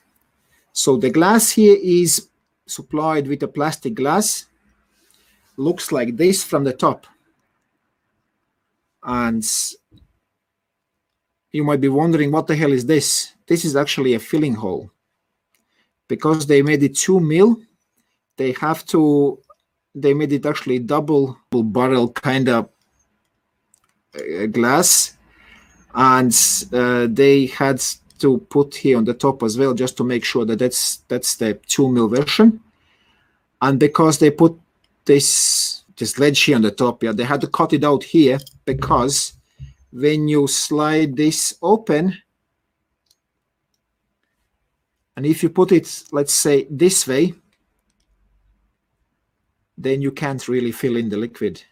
So 0.71 0.95
the 0.95 1.09
glass 1.09 1.51
here 1.51 1.77
is 1.83 2.29
supplied 2.67 3.27
with 3.27 3.41
a 3.43 3.47
plastic 3.47 3.95
glass. 3.95 4.45
Looks 5.57 5.91
like 5.91 6.17
this 6.17 6.43
from 6.43 6.63
the 6.63 6.73
top. 6.73 7.07
And 9.03 9.43
you 11.51 11.63
might 11.63 11.81
be 11.81 11.89
wondering 11.89 12.31
what 12.31 12.47
the 12.47 12.55
hell 12.55 12.73
is 12.73 12.85
this? 12.85 13.33
This 13.47 13.65
is 13.65 13.75
actually 13.75 14.13
a 14.13 14.19
filling 14.19 14.55
hole. 14.55 14.91
Because 16.07 16.45
they 16.45 16.61
made 16.61 16.83
it 16.83 16.95
two 16.95 17.19
mil, 17.19 17.61
they 18.37 18.51
have 18.53 18.85
to 18.87 19.39
they 19.95 20.13
made 20.13 20.31
it 20.31 20.45
actually 20.45 20.79
double 20.79 21.37
barrel 21.51 22.11
kind 22.11 22.47
of 22.47 22.69
uh, 24.15 24.45
glass 24.45 25.17
and 25.95 26.31
uh, 26.71 27.07
they 27.09 27.47
had 27.47 27.81
to 28.19 28.39
put 28.49 28.75
here 28.75 28.97
on 28.97 29.05
the 29.05 29.13
top 29.13 29.43
as 29.43 29.57
well 29.57 29.73
just 29.73 29.97
to 29.97 30.03
make 30.03 30.23
sure 30.23 30.45
that 30.45 30.59
that's 30.59 30.97
that's 31.07 31.35
the 31.35 31.53
two 31.67 31.89
mil 31.89 32.07
version. 32.07 32.59
And 33.61 33.79
because 33.79 34.19
they 34.19 34.31
put 34.31 34.59
this 35.05 35.83
this 35.97 36.19
ledge 36.19 36.41
here 36.43 36.55
on 36.55 36.61
the 36.61 36.71
top 36.71 37.01
yeah 37.01 37.11
they 37.11 37.23
had 37.23 37.41
to 37.41 37.47
cut 37.47 37.73
it 37.73 37.83
out 37.83 38.03
here 38.03 38.37
because 38.65 39.33
when 39.91 40.27
you 40.27 40.47
slide 40.47 41.15
this 41.15 41.57
open 41.61 42.15
and 45.15 45.25
if 45.25 45.41
you 45.41 45.49
put 45.49 45.71
it 45.71 46.03
let's 46.11 46.33
say 46.33 46.67
this 46.69 47.07
way 47.07 47.33
then 49.77 50.01
you 50.01 50.11
can't 50.11 50.47
really 50.47 50.71
fill 50.71 50.97
in 50.97 51.09
the 51.09 51.17
liquid. 51.17 51.63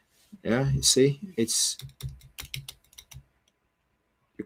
Yeah 0.44 0.72
you 0.72 0.82
see 0.82 1.20
it's 1.38 1.78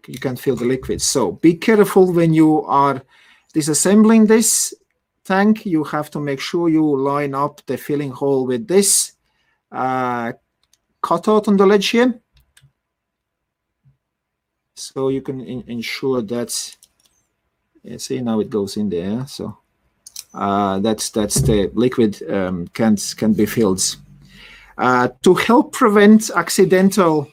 you, 0.08 0.20
can't 0.20 0.40
fill 0.40 0.56
the 0.56 0.66
liquid. 0.66 1.02
So 1.02 1.34
be 1.34 1.56
careful 1.56 2.12
when 2.12 2.34
you 2.34 2.64
are 2.66 3.02
disassembling 3.54 4.28
this 4.28 4.74
tank. 5.24 5.66
You 5.66 5.84
have 5.86 6.10
to 6.12 6.20
make 6.20 6.40
sure 6.40 6.70
you 6.70 6.84
line 6.98 7.34
up 7.34 7.62
the 7.66 7.78
filling 7.78 8.12
hole 8.12 8.46
with 8.46 8.68
this 8.68 9.14
uh, 9.72 10.34
cutout 11.02 11.48
on 11.48 11.58
the 11.58 11.66
ledge 11.66 11.90
here 11.90 12.20
so 14.80 15.10
you 15.10 15.22
can 15.22 15.42
ensure 15.42 16.22
that 16.22 16.78
yeah, 17.84 17.98
see 17.98 18.22
now 18.22 18.40
it 18.40 18.50
goes 18.50 18.78
in 18.78 18.90
there. 18.90 19.26
So 19.28 19.58
uh, 20.34 20.80
that's 20.80 21.10
that's 21.10 21.42
the 21.42 21.72
liquid 21.74 22.22
um, 22.30 22.68
can 22.70 22.98
can 23.18 23.34
be 23.34 23.46
filled. 23.46 23.98
Uh, 24.78 25.10
to 25.24 25.34
help 25.34 25.74
prevent 25.74 26.30
accidental 26.36 27.30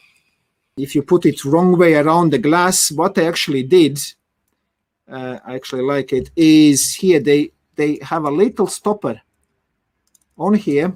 if 0.76 0.94
you 0.94 1.02
put 1.02 1.26
it 1.26 1.44
wrong 1.44 1.76
way 1.76 1.94
around 1.94 2.30
the 2.30 2.38
glass 2.38 2.90
what 2.92 3.14
they 3.14 3.26
actually 3.26 3.62
did 3.62 3.98
uh, 5.10 5.38
i 5.44 5.54
actually 5.54 5.82
like 5.82 6.12
it 6.12 6.30
is 6.36 6.94
here 6.94 7.20
they 7.20 7.50
they 7.76 7.98
have 8.02 8.24
a 8.24 8.30
little 8.30 8.66
stopper 8.66 9.20
on 10.38 10.54
here 10.54 10.94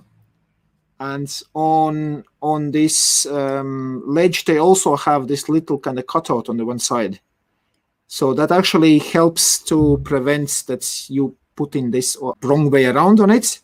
and 1.01 1.43
on 1.55 2.23
on 2.43 2.71
this 2.71 3.27
um, 3.27 4.03
ledge 4.07 4.45
they 4.45 4.59
also 4.59 4.97
have 4.97 5.27
this 5.27 5.49
little 5.49 5.79
kind 5.79 5.99
of 5.99 6.07
cutout 6.07 6.49
on 6.49 6.57
the 6.59 6.65
one 6.65 6.79
side. 6.79 7.21
So 8.07 8.35
that 8.35 8.51
actually 8.51 8.99
helps 8.99 9.59
to 9.65 10.01
prevent 10.05 10.65
that 10.67 11.09
you 11.09 11.37
putting 11.57 11.91
this 11.91 12.17
wrong 12.43 12.71
way 12.71 12.87
around 12.87 13.21
on 13.21 13.31
it. 13.31 13.61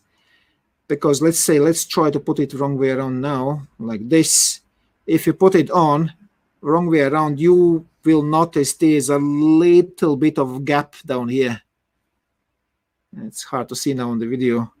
Because 0.87 1.21
let's 1.21 1.39
say 1.39 1.59
let's 1.59 1.85
try 1.85 2.09
to 2.09 2.19
put 2.19 2.39
it 2.39 2.53
wrong 2.53 2.77
way 2.77 2.89
around 2.91 3.21
now 3.21 3.67
like 3.77 4.07
this 4.09 4.61
if 5.07 5.25
you 5.25 5.33
put 5.33 5.55
it 5.55 5.71
on 5.71 6.13
wrong 6.61 6.87
way 6.87 7.01
around 7.01 7.39
you 7.39 7.87
will 8.03 8.21
notice 8.21 8.73
there's 8.73 9.09
a 9.09 9.17
little 9.17 10.15
bit 10.15 10.37
of 10.37 10.63
gap 10.63 10.95
down 11.05 11.29
here. 11.29 11.61
It's 13.23 13.43
hard 13.43 13.69
to 13.69 13.75
see 13.75 13.93
now 13.93 14.11
on 14.11 14.19
the 14.19 14.27
video 14.27 14.71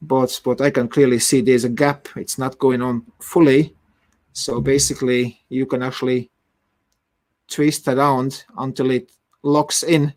but 0.00 0.38
but 0.44 0.60
i 0.60 0.70
can 0.70 0.86
clearly 0.88 1.18
see 1.18 1.40
there's 1.40 1.64
a 1.64 1.68
gap. 1.68 2.08
It's 2.16 2.38
not 2.38 2.58
going 2.58 2.82
on 2.82 3.04
fully. 3.20 3.74
So 4.32 4.60
basically 4.60 5.40
you 5.48 5.66
can 5.66 5.82
actually 5.82 6.30
twist 7.48 7.88
around 7.88 8.44
until 8.58 8.90
it 8.90 9.12
locks 9.42 9.82
in 9.82 10.14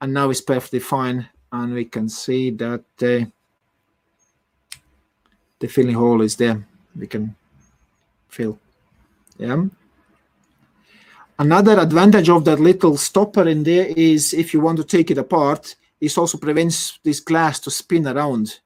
and 0.00 0.12
now 0.12 0.30
it's 0.30 0.40
perfectly 0.40 0.80
fine 0.80 1.28
and 1.52 1.72
we 1.72 1.84
can 1.84 2.08
see 2.08 2.50
that 2.50 2.84
uh, 3.02 3.24
the 5.58 5.66
filling 5.66 5.94
hole 5.94 6.20
is 6.22 6.36
there. 6.36 6.66
We 6.94 7.06
can 7.06 7.34
fill 8.28 8.58
yeah 9.38 9.64
another 11.38 11.78
advantage 11.78 12.28
of 12.28 12.44
that 12.44 12.60
little 12.60 12.96
stopper 12.96 13.48
in 13.48 13.62
there 13.62 13.86
is 13.86 14.34
if 14.34 14.52
you 14.52 14.60
want 14.60 14.76
to 14.76 14.84
take 14.84 15.10
it 15.10 15.18
apart 15.18 15.76
it 16.00 16.16
also 16.18 16.38
prevents 16.38 16.98
this 17.02 17.20
glass 17.20 17.58
to 17.60 17.70
spin 17.70 18.06
around 18.06 18.60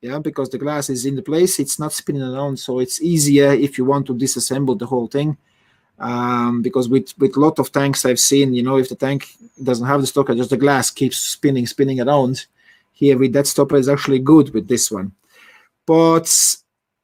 yeah 0.00 0.18
because 0.18 0.50
the 0.50 0.58
glass 0.58 0.90
is 0.90 1.06
in 1.06 1.16
the 1.16 1.22
place 1.22 1.58
it's 1.58 1.78
not 1.78 1.92
spinning 1.92 2.22
around 2.22 2.58
so 2.58 2.80
it's 2.80 3.00
easier 3.00 3.52
if 3.52 3.78
you 3.78 3.84
want 3.84 4.06
to 4.06 4.14
disassemble 4.14 4.78
the 4.78 4.86
whole 4.86 5.06
thing 5.06 5.36
um, 5.98 6.62
because 6.62 6.88
with 6.88 7.14
with 7.18 7.36
lot 7.36 7.58
of 7.58 7.72
tanks 7.72 8.04
I've 8.04 8.20
seen, 8.20 8.54
you 8.54 8.62
know, 8.62 8.76
if 8.76 8.88
the 8.88 8.96
tank 8.96 9.28
doesn't 9.62 9.86
have 9.86 10.00
the 10.00 10.06
stopper, 10.06 10.34
just 10.34 10.50
the 10.50 10.56
glass 10.56 10.90
keeps 10.90 11.16
spinning, 11.16 11.66
spinning 11.66 12.00
around. 12.00 12.46
Here 12.92 13.18
with 13.18 13.32
that 13.34 13.46
stopper 13.46 13.76
is 13.76 13.88
actually 13.88 14.20
good 14.20 14.52
with 14.54 14.68
this 14.68 14.90
one. 14.90 15.12
But 15.86 16.56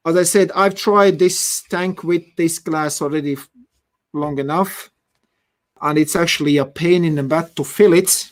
as 0.05 0.17
I 0.17 0.23
said, 0.23 0.51
I've 0.55 0.75
tried 0.75 1.19
this 1.19 1.63
tank 1.69 2.03
with 2.03 2.23
this 2.35 2.59
glass 2.59 3.01
already 3.01 3.37
long 4.13 4.39
enough, 4.39 4.91
and 5.81 5.97
it's 5.97 6.15
actually 6.15 6.57
a 6.57 6.65
pain 6.65 7.05
in 7.05 7.15
the 7.15 7.23
butt 7.23 7.55
to 7.55 7.63
fill 7.63 7.93
it 7.93 8.29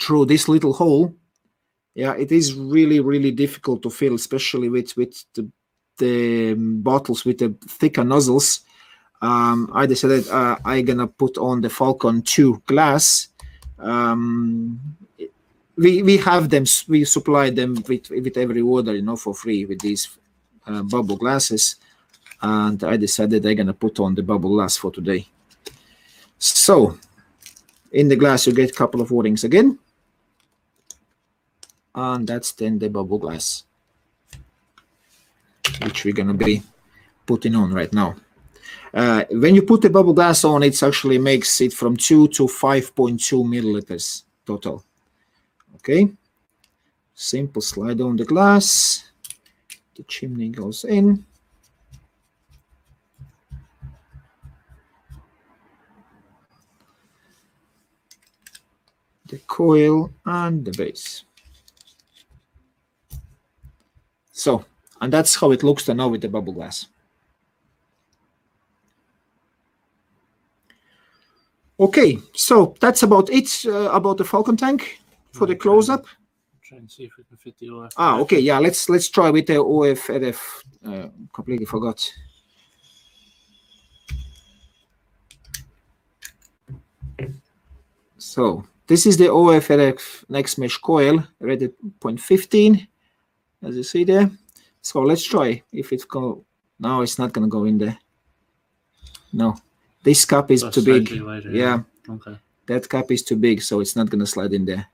through 0.00 0.26
this 0.26 0.48
little 0.48 0.72
hole. 0.72 1.14
Yeah, 1.94 2.14
it 2.14 2.32
is 2.32 2.54
really, 2.54 3.00
really 3.00 3.30
difficult 3.30 3.82
to 3.82 3.90
fill, 3.90 4.14
especially 4.14 4.68
with 4.68 4.96
with 4.96 5.24
the 5.34 5.48
the 5.98 6.54
bottles 6.54 7.24
with 7.24 7.38
the 7.38 7.54
thicker 7.68 8.02
nozzles 8.02 8.64
um, 9.22 9.70
I 9.72 9.86
decided 9.86 10.28
uh, 10.28 10.58
I 10.64 10.82
gonna 10.82 11.06
put 11.06 11.38
on 11.38 11.60
the 11.60 11.70
Falcon 11.70 12.22
2 12.22 12.62
glass. 12.66 13.28
Um, 13.78 14.80
we 15.76 16.02
we 16.02 16.16
have 16.18 16.50
them. 16.50 16.64
We 16.88 17.04
supply 17.04 17.50
them 17.50 17.82
with 17.88 18.10
with 18.10 18.36
every 18.36 18.60
order, 18.60 18.94
you 18.94 19.02
know, 19.02 19.16
for 19.16 19.32
free 19.32 19.64
with 19.64 19.80
these 19.80 20.18
uh, 20.66 20.82
bubble 20.82 21.16
glasses. 21.16 21.76
And 22.40 22.82
I 22.82 22.96
decided 22.96 23.46
I'm 23.46 23.56
gonna 23.56 23.72
put 23.72 24.00
on 24.00 24.14
the 24.14 24.22
bubble 24.22 24.50
glass 24.50 24.76
for 24.76 24.90
today. 24.90 25.26
So, 26.38 26.98
in 27.92 28.08
the 28.08 28.16
glass 28.16 28.46
you 28.46 28.52
get 28.52 28.70
a 28.70 28.74
couple 28.74 29.00
of 29.00 29.12
O-rings 29.12 29.44
again, 29.44 29.78
and 31.94 32.26
that's 32.26 32.52
then 32.52 32.78
the 32.78 32.88
bubble 32.88 33.18
glass, 33.18 33.64
which 35.84 36.04
we're 36.04 36.14
gonna 36.14 36.34
be 36.34 36.62
putting 37.26 37.54
on 37.54 37.72
right 37.72 37.92
now. 37.92 38.16
Uh, 38.94 39.24
when 39.30 39.54
you 39.54 39.62
put 39.62 39.80
the 39.80 39.90
bubble 39.90 40.12
glass 40.12 40.44
on, 40.44 40.62
it 40.62 40.82
actually 40.82 41.18
makes 41.18 41.60
it 41.60 41.72
from 41.72 41.96
2 41.96 42.28
to 42.28 42.44
5.2 42.44 43.44
milliliters 43.44 44.24
total. 44.44 44.84
Okay. 45.76 46.12
Simple 47.14 47.62
slide 47.62 48.00
on 48.00 48.16
the 48.16 48.24
glass. 48.24 49.11
The 49.94 50.02
chimney 50.04 50.48
goes 50.48 50.84
in. 50.84 51.24
The 59.26 59.38
coil 59.46 60.10
and 60.24 60.64
the 60.64 60.72
base. 60.72 61.24
So, 64.32 64.64
and 65.00 65.12
that's 65.12 65.34
how 65.36 65.50
it 65.52 65.62
looks 65.62 65.88
now 65.88 66.08
with 66.08 66.20
the 66.20 66.28
bubble 66.28 66.52
glass. 66.52 66.86
Okay, 71.80 72.18
so 72.34 72.74
that's 72.80 73.02
about 73.02 73.30
it 73.30 73.64
uh, 73.66 73.90
about 73.90 74.18
the 74.18 74.24
Falcon 74.24 74.56
tank 74.56 75.00
for 75.32 75.46
the 75.46 75.56
close-up. 75.56 76.06
Try 76.72 76.78
and 76.78 76.90
see 76.90 77.04
if 77.04 77.18
we 77.18 77.24
can 77.24 77.36
fit 77.36 77.58
the 77.58 77.68
OF. 77.68 77.92
Ah, 77.98 78.18
okay, 78.20 78.38
yeah. 78.40 78.58
Let's 78.58 78.88
let's 78.88 79.10
try 79.10 79.28
with 79.28 79.46
the 79.46 79.56
OFRF. 79.56 80.40
Uh, 80.82 81.08
completely 81.30 81.66
forgot. 81.66 82.10
So 88.18 88.64
this 88.86 89.06
is 89.06 89.16
the 89.16 89.26
OFRF 89.26 90.24
NexMesh 90.30 90.80
coil, 90.80 91.26
ready 91.40 91.68
point 92.00 92.20
fifteen, 92.20 92.86
as 93.62 93.76
you 93.76 93.82
see 93.82 94.04
there. 94.04 94.30
So 94.80 95.00
let's 95.02 95.24
try 95.24 95.62
if 95.72 95.92
it 95.92 96.06
go. 96.08 96.44
No, 96.78 97.02
it's 97.02 97.18
not 97.18 97.32
gonna 97.32 97.48
go 97.48 97.64
in 97.64 97.78
there. 97.78 97.98
No, 99.32 99.56
this 100.02 100.24
cap 100.24 100.50
is 100.50 100.62
That's 100.62 100.74
too 100.74 100.82
big. 100.84 101.08
slightly 101.08 101.24
wider, 101.24 101.50
Yeah, 101.50 101.82
Okay. 102.08 102.36
that 102.66 102.88
cap 102.88 103.10
is 103.10 103.22
too 103.22 103.36
big, 103.36 103.62
so 103.62 103.80
it's 103.80 103.96
not 103.96 104.10
gonna 104.10 104.26
slide 104.26 104.52
in 104.52 104.64
there. 104.64 104.86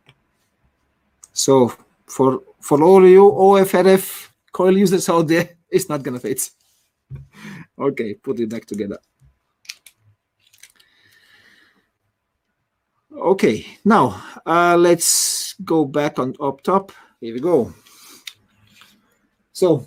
So 1.38 1.73
for 2.04 2.42
for 2.61 2.83
all 2.83 3.07
you 3.07 3.23
OFRF 3.30 4.28
coil 4.50 4.76
users 4.76 5.09
out 5.09 5.28
there, 5.28 5.50
it's 5.71 5.88
not 5.88 6.02
gonna 6.02 6.18
fit. 6.18 6.50
okay, 7.78 8.14
put 8.14 8.40
it 8.40 8.50
back 8.50 8.66
together. 8.66 8.99
Okay, 13.12 13.66
now 13.85 14.21
uh, 14.45 14.76
let's 14.76 15.54
go 15.64 15.85
back 15.85 16.18
on 16.18 16.35
up 16.40 16.61
top. 16.62 16.90
Here 17.21 17.35
we 17.35 17.40
go. 17.40 17.73
So, 19.52 19.87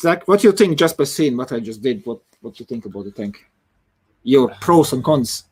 Zach, 0.00 0.26
what 0.28 0.40
do 0.40 0.48
you 0.48 0.52
think 0.52 0.78
just 0.78 0.96
by 0.96 1.04
seeing 1.04 1.36
what 1.36 1.52
I 1.52 1.58
just 1.60 1.82
did? 1.82 2.06
What 2.06 2.20
what 2.40 2.54
do 2.54 2.62
you 2.62 2.66
think 2.66 2.86
about 2.86 3.04
the 3.04 3.10
tank? 3.10 3.44
Your 4.22 4.54
pros 4.60 4.92
and 4.92 5.02
cons. 5.02 5.44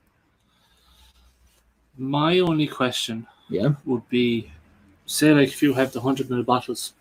My 1.99 2.39
only 2.39 2.69
question 2.69 3.27
Yeah. 3.49 3.75
would 3.85 4.09
be 4.09 4.51
say 5.07 5.33
like 5.33 5.49
if 5.49 5.63
you 5.63 5.75
have 5.75 5.93
the 5.93 6.01
100 6.01 6.29
ml 6.29 6.45
bottles 6.45 6.95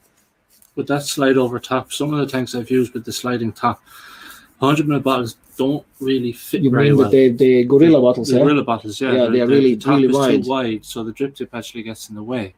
with 0.76 0.88
that 0.88 1.04
slide 1.04 1.38
over 1.38 1.60
top 1.60 1.92
some 1.94 2.13
of 2.13 2.20
the 2.20 2.26
tanks 2.26 2.54
i've 2.56 2.70
used 2.70 2.94
with 2.94 3.06
the 3.06 3.12
sliding 3.13 3.52
top 3.52 3.82
100 4.60 4.86
ml 4.88 5.02
bottles 5.04 5.36
don't 5.58 5.86
really 6.00 6.32
fit 6.34 6.62
You 6.63 6.72
very 6.72 6.89
mean 6.89 6.98
well 6.98 7.06
with 7.06 7.12
the, 7.13 7.30
the 7.30 7.63
gorilla 7.63 8.02
bottles, 8.02 8.30
the 8.30 8.38
yeah? 8.38 8.44
gorilla 8.44 8.63
bottles 8.63 9.00
yeah, 9.00 9.12
Yeah, 9.12 9.28
they 9.30 9.42
are 9.42 9.48
the- 9.48 9.54
really- 9.56 9.76
the 9.76 9.82
top 9.82 9.96
really 9.98 10.08
is 10.10 10.16
wide. 10.18 10.44
too 10.44 10.50
wide 10.50 10.86
so 10.86 11.04
the 11.04 11.12
drip 11.12 11.36
tip 11.36 11.50
actually 11.54 11.84
gets 11.84 12.10
in 12.10 12.16
the 12.16 12.24
way 12.24 12.54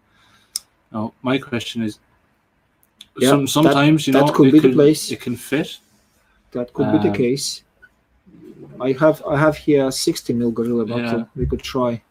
now 0.92 1.14
my 1.22 1.38
question 1.38 1.84
is 1.84 2.00
Yeah, 3.18 3.30
some, 3.30 3.42
that- 3.42 3.50
sometimes 3.50 4.08
you 4.08 4.14
that 4.14 4.26
know 4.26 4.32
could 4.34 4.48
it 4.48 4.52
be 4.54 4.60
the 4.60 4.68
can, 4.70 4.74
place. 4.74 5.12
it 5.12 5.22
can 5.22 5.36
fit 5.36 5.78
That 6.54 6.72
could 6.74 6.90
be 6.94 7.00
the 7.00 7.10
Um, 7.10 7.16
case. 7.16 7.64
I 8.80 8.94
have 9.04 9.22
I 9.34 9.36
have 9.46 9.56
here 9.58 9.92
60 9.92 10.34
mil 10.34 10.52
gorilla 10.52 10.86
bottle. 10.86 11.20
Yeah. 11.20 11.26
We 11.36 11.46
could 11.46 11.62
try. 11.62 12.02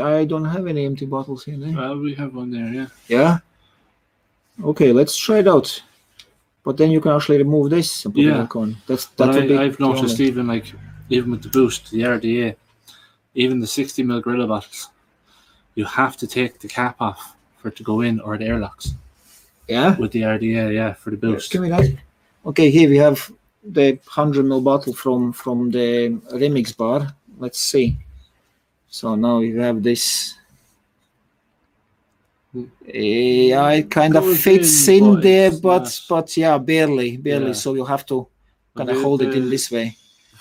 I 0.00 0.24
don't 0.24 0.44
have 0.44 0.66
any 0.66 0.84
empty 0.86 1.06
bottles 1.06 1.44
here. 1.44 1.58
eh? 1.64 1.72
well 1.74 1.98
we 1.98 2.14
have 2.14 2.34
one 2.34 2.50
there 2.50 2.72
yeah 2.72 2.86
Yeah. 3.08 3.38
Okay, 4.62 4.92
let's 4.92 5.16
try 5.16 5.38
it 5.38 5.48
out. 5.48 5.82
But 6.64 6.76
then 6.76 6.90
you 6.92 7.00
can 7.00 7.10
actually 7.12 7.38
remove 7.38 7.70
this 7.70 8.04
and 8.04 8.14
put 8.14 8.20
it 8.22 8.26
Yeah. 8.28 8.38
back 8.42 8.54
on. 8.56 8.76
That's 8.86 9.06
that 9.06 9.26
But 9.26 9.34
would 9.34 9.48
be 9.48 9.56
I, 9.58 9.64
I've 9.64 9.80
only- 9.80 10.00
noticed 10.00 10.20
even 10.20 10.46
like 10.46 10.66
even 11.10 11.30
with 11.32 11.42
the 11.42 11.48
boost, 11.48 11.90
the 11.90 12.02
RDA, 12.06 12.54
even 13.34 13.58
the 13.60 13.66
60 13.66 14.02
mil 14.04 14.20
gorilla 14.20 14.46
bottles, 14.46 14.88
you 15.74 15.84
have 15.84 16.16
to 16.18 16.26
take 16.26 16.60
the 16.60 16.68
cap 16.68 16.96
off 17.00 17.34
for 17.58 17.68
it 17.68 17.76
to 17.76 17.82
go 17.82 18.00
in 18.00 18.20
or 18.20 18.38
the 18.38 18.46
airlocks 18.46 18.94
Yeah. 19.68 19.98
with 19.98 20.12
the 20.12 20.22
RDA, 20.22 20.72
yeah, 20.72 20.92
for 20.94 21.10
the 21.10 21.16
boost. 21.16 21.50
Give 21.52 21.60
me 21.62 21.68
that. 21.70 21.84
Okay, 22.46 22.70
here 22.70 22.88
we 22.88 22.96
have 22.98 23.18
the 23.64 23.98
100 24.06 24.44
ml 24.46 24.62
bottle 24.62 24.94
from 24.94 25.32
from 25.32 25.70
the 25.70 26.10
remix 26.32 26.76
bar. 26.76 26.98
Let's 27.38 27.58
see. 27.58 27.96
So 28.94 29.16
now 29.16 29.38
we 29.40 29.50
have 29.56 29.82
this. 29.82 30.36
Yeah, 32.86 33.68
it 33.70 33.90
kind 33.90 34.14
of 34.14 34.24
fits 34.38 34.86
in, 34.86 35.04
in 35.04 35.20
there, 35.20 35.50
but 35.50 35.82
not- 35.82 36.00
but 36.08 36.36
yeah, 36.36 36.56
barely, 36.58 37.16
barely. 37.16 37.46
Yeah. 37.48 37.62
So 37.62 37.74
you 37.74 37.84
have 37.84 38.06
to 38.06 38.28
kind 38.76 38.90
of 38.90 38.96
the- 38.96 39.02
hold 39.02 39.22
it 39.22 39.34
in 39.34 39.50
this 39.50 39.68
way. 39.68 39.96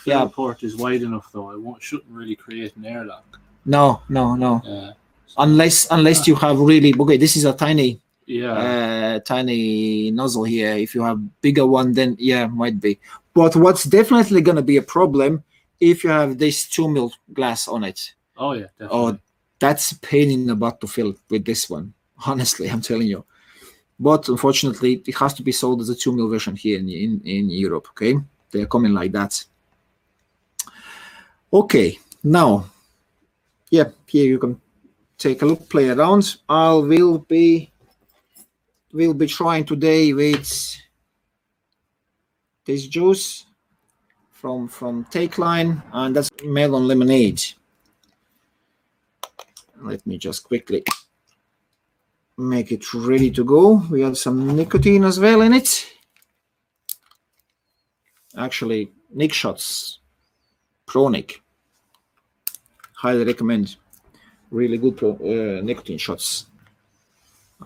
The 0.05 0.11
yeah. 0.11 0.25
port 0.31 0.61
is 0.61 0.75
wide 0.75 1.01
enough 1.01 1.31
though. 1.33 1.49
It 1.49 1.59
won't 1.65 1.81
shouldn't 1.81 2.11
really 2.11 2.35
create 2.35 2.75
an 2.75 2.85
airlock. 2.85 3.25
No, 3.65 4.03
no, 4.07 4.35
no. 4.35 4.61
Yeah. 4.63 4.91
Unless 5.35 5.87
unless 5.89 6.27
you 6.27 6.35
have 6.35 6.59
really 6.59 6.93
okay. 6.99 7.17
This 7.17 7.35
is 7.35 7.45
a 7.45 7.53
tiny 7.53 7.99
Yeah. 8.27 8.53
uh, 8.65 9.19
tiny 9.33 10.11
nozzle 10.11 10.43
here. 10.43 10.73
If 10.85 10.93
you 10.93 11.01
have 11.01 11.17
bigger 11.41 11.65
one, 11.65 11.93
then 11.93 12.17
yeah, 12.19 12.45
might 12.45 12.79
be. 12.79 12.99
But 13.33 13.55
what's 13.55 13.85
definitely 13.85 14.41
gonna 14.41 14.61
be 14.73 14.77
a 14.77 14.85
problem 14.97 15.43
if 15.79 16.03
you 16.03 16.11
have 16.11 16.37
this 16.37 16.69
two 16.69 16.87
mil 16.87 17.11
glass 17.33 17.67
on 17.67 17.83
it. 17.83 18.13
Oh 18.37 18.53
yeah, 18.53 18.67
definitely. 18.77 18.97
Oh, 18.97 19.19
that's 19.59 19.91
a 19.91 19.99
pain 19.99 20.29
in 20.29 20.45
the 20.45 20.55
butt 20.55 20.81
to 20.81 20.87
fill 20.87 21.15
with 21.29 21.45
this 21.45 21.69
one. 21.69 21.93
Honestly, 22.25 22.69
I'm 22.69 22.81
telling 22.81 23.07
you. 23.07 23.25
But 23.99 24.27
unfortunately, 24.27 25.03
it 25.05 25.15
has 25.15 25.33
to 25.35 25.43
be 25.43 25.51
sold 25.51 25.81
as 25.81 25.89
a 25.89 25.95
two 25.95 26.15
mil 26.15 26.27
version 26.27 26.55
here 26.55 26.79
in, 26.79 26.89
in, 26.89 27.21
in 27.23 27.49
Europe. 27.49 27.87
Okay, 27.91 28.15
they're 28.51 28.65
coming 28.65 28.93
like 28.93 29.11
that. 29.11 29.43
Okay, 31.51 31.99
now, 32.23 32.65
yeah, 33.69 33.89
here 34.07 34.25
you 34.25 34.39
can 34.39 34.59
take 35.17 35.41
a 35.41 35.45
look, 35.45 35.69
play 35.69 35.89
around. 35.89 36.37
I 36.49 36.73
will 36.73 37.19
be 37.19 37.71
will 38.91 39.13
be 39.13 39.27
trying 39.27 39.65
today 39.65 40.13
with 40.13 40.77
this 42.65 42.87
juice 42.87 43.45
from 44.31 44.67
from 44.67 45.05
Take 45.05 45.37
Line, 45.37 45.81
and 45.91 46.15
that's 46.15 46.29
melon 46.43 46.87
lemonade. 46.87 47.43
Let 49.83 50.05
me 50.07 50.17
just 50.17 50.43
quickly 50.43 50.83
make 52.37 52.71
it 52.71 52.93
ready 52.93 53.29
to 53.31 53.43
go. 53.43 53.83
We 53.91 54.01
have 54.01 54.17
some 54.17 54.55
nicotine 54.55 55.03
as 55.03 55.19
well 55.19 55.41
in 55.41 55.53
it. 55.53 55.85
Actually, 58.35 58.91
Nick 59.13 59.33
Shots, 59.33 59.99
Pronic. 60.87 61.41
Highly 62.95 63.25
recommend. 63.25 63.75
Really 64.49 64.77
good 64.77 64.97
pro, 64.97 65.11
uh, 65.13 65.61
nicotine 65.61 65.97
shots. 65.97 66.45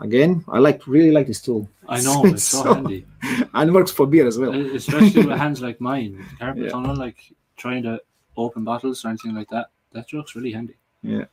Again, 0.01 0.43
I 0.47 0.59
like 0.59 0.85
really 0.87 1.11
like 1.11 1.27
this 1.27 1.41
tool. 1.41 1.69
I 1.87 2.01
know 2.01 2.25
it's 2.25 2.43
so, 2.43 2.63
So- 2.63 2.73
handy, 2.73 3.05
and 3.53 3.73
works 3.73 3.91
for 3.91 4.07
beer 4.07 4.27
as 4.27 4.37
well. 4.37 4.53
Especially 4.75 5.25
with 5.25 5.37
hands 5.37 5.61
like 5.61 5.79
mine, 5.79 6.25
carpet 6.39 6.63
Yeah. 6.65 6.69
tunnel, 6.69 6.95
like 6.95 7.17
trying 7.55 7.83
to 7.83 8.01
open 8.35 8.63
bottles 8.63 9.03
or 9.05 9.09
anything 9.09 9.35
like 9.35 9.49
that. 9.49 9.67
That 9.93 10.11
works 10.13 10.35
really 10.35 10.51
handy. 10.51 10.75
Yeah. 11.01 11.25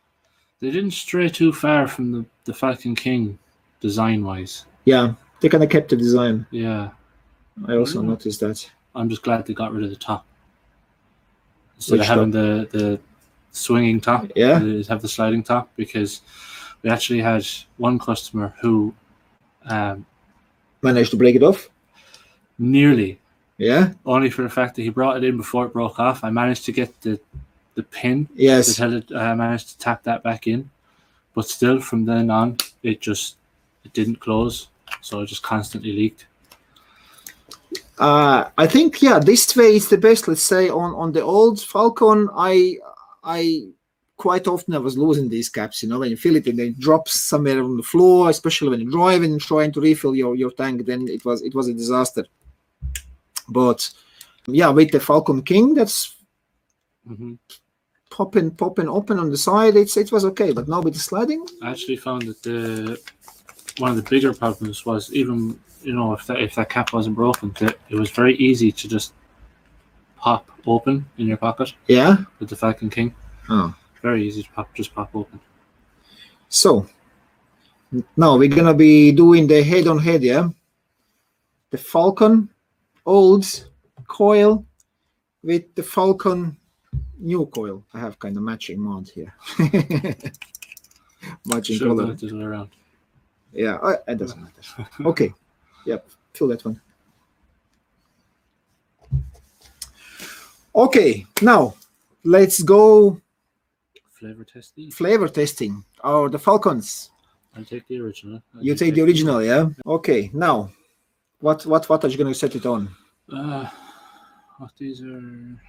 They 0.65 0.71
didn't 0.71 0.93
stray 0.93 1.29
too 1.29 1.53
far 1.53 1.87
from 1.87 2.11
the, 2.11 2.25
the 2.45 2.55
Falcon 2.55 2.95
King 2.95 3.39
design 3.81 4.25
wise. 4.25 4.65
Yeah, 4.87 5.13
they 5.41 5.51
kind 5.51 5.63
of 5.63 5.69
kept 5.69 5.91
the 5.91 5.97
design. 5.97 6.47
Yeah. 6.51 6.89
I 7.69 7.77
also 7.77 8.01
Mm. 8.01 8.07
noticed 8.07 8.41
that. 8.41 8.71
I'm 8.95 9.11
just 9.11 9.23
glad 9.23 9.45
they 9.45 9.53
got 9.53 9.73
rid 9.75 9.85
of 9.85 9.91
the 9.91 9.97
top. 9.97 10.25
Instead 11.77 11.93
Which 11.99 12.01
of 12.01 12.07
having 12.07 12.31
the, 12.31 12.67
the 12.73 13.01
swinging 13.51 14.01
top, 14.01 14.31
Yeah. 14.35 14.59
they 14.59 14.83
have 14.85 15.03
the 15.03 15.09
sliding 15.09 15.43
top 15.43 15.69
because 15.77 16.23
we 16.83 16.89
actually 16.89 17.21
had 17.21 17.47
one 17.77 17.99
customer 17.99 18.55
who 18.63 18.95
um, 19.67 20.07
Managed 20.83 21.11
to 21.11 21.17
break 21.19 21.35
it 21.37 21.43
off. 21.43 21.69
nearly 22.59 23.19
Yeah. 23.59 23.93
only 24.07 24.31
for 24.31 24.43
the 24.43 24.49
fact 24.51 24.77
that 24.77 24.83
he 24.83 24.89
brought 24.89 25.19
it 25.19 25.25
in 25.25 25.37
before 25.37 25.67
it 25.67 25.73
broke 25.75 25.99
off. 26.01 26.25
I 26.25 26.31
managed 26.31 26.65
to 26.67 26.73
get 26.73 26.99
the 27.03 27.21
the 27.75 27.83
pin 27.83 28.29
Yes. 28.35 28.79
it. 28.79 29.13
I 29.13 29.35
managed 29.35 29.71
to 29.71 29.79
tap 29.79 30.03
that 30.05 30.23
back 30.23 30.47
in, 30.47 30.71
but 31.35 31.49
still 31.49 31.81
from 31.81 32.05
then 32.05 32.31
on, 32.31 32.57
it 32.83 33.01
just 33.01 33.37
it 33.85 33.93
didn't 33.93 34.21
close, 34.21 34.69
so 35.01 35.21
it 35.21 35.27
just 35.27 35.43
constantly 35.43 35.93
leaked. 35.93 36.27
Uh, 37.99 38.51
I 38.59 38.67
think 38.67 39.03
yeah, 39.03 39.19
this 39.19 39.57
way 39.57 39.77
is 39.77 39.89
the 39.89 39.99
best. 39.99 40.27
Let's 40.29 40.43
say 40.43 40.69
on 40.69 40.95
on 40.95 41.13
the 41.13 41.23
old 41.23 41.61
Falcon, 41.61 42.29
I 42.37 42.79
I 43.23 43.69
quite 44.17 44.47
often 44.49 44.75
I 44.75 44.79
was 44.79 44.99
losing 44.99 45.29
these 45.29 45.49
caps. 45.49 45.83
You 45.83 45.89
know, 45.89 46.01
when 46.01 46.11
you 46.11 46.17
fill 46.17 46.37
it 46.37 46.47
and 46.47 46.59
then 46.59 46.69
it 46.69 46.79
drops 46.81 47.21
somewhere 47.21 47.63
on 47.63 47.77
the 47.77 47.83
floor, 47.83 48.31
especially 48.31 48.71
when 48.71 48.81
you're 48.81 48.91
driving 48.91 49.33
and 49.33 49.41
trying 49.41 49.73
to 49.73 49.81
refill 49.81 50.15
your 50.15 50.35
your 50.35 50.51
tank, 50.53 50.87
then 50.87 51.07
it 51.09 51.25
was 51.25 51.43
it 51.43 51.55
was 51.55 51.69
a 51.69 51.75
disaster. 51.75 52.25
But 53.49 53.89
yeah, 54.47 54.71
with 54.71 54.91
the 54.91 55.01
Falcon 55.01 55.43
King, 55.43 55.75
that's 55.75 56.17
hmm 57.07 57.35
popping 58.15 58.53
popping 58.53 58.89
open 58.89 59.19
on 59.19 59.29
the 59.29 59.37
side. 59.37 59.75
It's 59.75 59.97
it 59.97 60.13
was 60.13 60.25
okay, 60.25 60.53
but 60.53 60.69
now 60.69 60.81
with 60.81 60.95
the 60.95 61.01
sliding, 61.01 61.45
I 61.63 61.71
actually 61.73 61.97
found 61.97 62.23
that 62.23 62.43
the 62.45 63.01
one 63.79 63.91
of 63.91 63.97
the 63.97 64.09
bigger 64.09 64.33
problems 64.33 64.87
was 64.87 65.13
even 65.13 65.59
you 65.83 65.95
know 65.95 66.13
if 66.13 66.25
that 66.29 66.41
if 66.41 66.55
that 66.55 66.69
cap 66.69 66.93
wasn't 66.93 67.17
broken, 67.17 67.53
that 67.59 67.77
it 67.89 67.97
was 67.97 68.11
very 68.11 68.37
easy 68.37 68.71
to 68.71 68.89
just 68.89 69.15
pop 70.17 70.49
open 70.65 71.05
in 71.19 71.27
your 71.27 71.37
pocket 71.37 71.75
yeah. 71.89 72.19
with 72.39 72.49
the 72.49 72.57
Falcon 72.57 72.89
King. 72.89 73.15
Oh. 73.51 73.75
Very 74.01 74.25
easy 74.27 74.43
to 74.45 74.51
pop, 74.53 74.73
just 74.75 74.95
pop 74.95 75.11
open. 75.15 75.41
So 76.49 76.87
now 78.17 78.37
we're 78.39 78.57
gonna 78.59 78.75
be 78.75 79.11
doing 79.11 79.49
the 79.49 79.63
head 79.63 79.89
on 79.89 79.99
head, 79.99 80.23
yeah. 80.23 80.49
The 81.71 81.79
Falcon 81.79 82.49
old 83.05 83.45
coil 84.07 84.65
with 85.43 85.75
the 85.75 85.83
Falcon 85.83 86.57
new 87.19 87.47
coil. 87.47 87.85
I 87.95 88.01
have 88.01 88.19
kind 88.19 88.37
of 88.37 88.43
matching 88.43 88.81
mount 88.81 89.09
here. 89.11 89.33
matching 91.47 91.77
Sure, 91.79 91.89
color. 91.97 92.15
this 92.15 92.33
way 92.33 92.43
around. 92.43 92.71
Yeah, 93.53 93.75
uh, 93.77 93.97
it 94.09 94.19
doesn't 94.19 94.41
matter. 94.43 94.89
Okay. 95.07 95.33
Yep, 95.87 96.09
fill 96.33 96.49
that 96.49 96.65
one. 96.65 96.81
Okay, 100.75 101.25
now 101.43 101.75
let's 102.25 102.63
go 102.63 103.21
Flavor 104.11 104.45
testing. 104.45 104.91
flavor 104.91 105.29
testing. 105.29 105.85
Or 106.03 106.29
the 106.29 106.39
Falcons. 106.39 107.11
I'll 107.57 107.65
take 107.65 107.87
the 107.87 108.01
original. 108.01 108.43
I'll 108.55 108.63
You 108.63 108.73
just 108.73 108.83
take 108.85 108.95
the 108.95 109.03
original, 109.03 109.43
yeah? 109.43 109.69
Okay, 109.87 110.31
now 110.33 110.71
what 111.41 111.65
what 111.67 111.89
what 111.89 112.05
are 112.05 112.09
you 112.09 112.17
gonna 112.19 112.35
set 112.35 112.57
it 112.57 112.67
on? 112.67 112.89
Uh, 113.31 113.69
what 114.59 114.73
these 114.79 115.03
are 115.03 115.61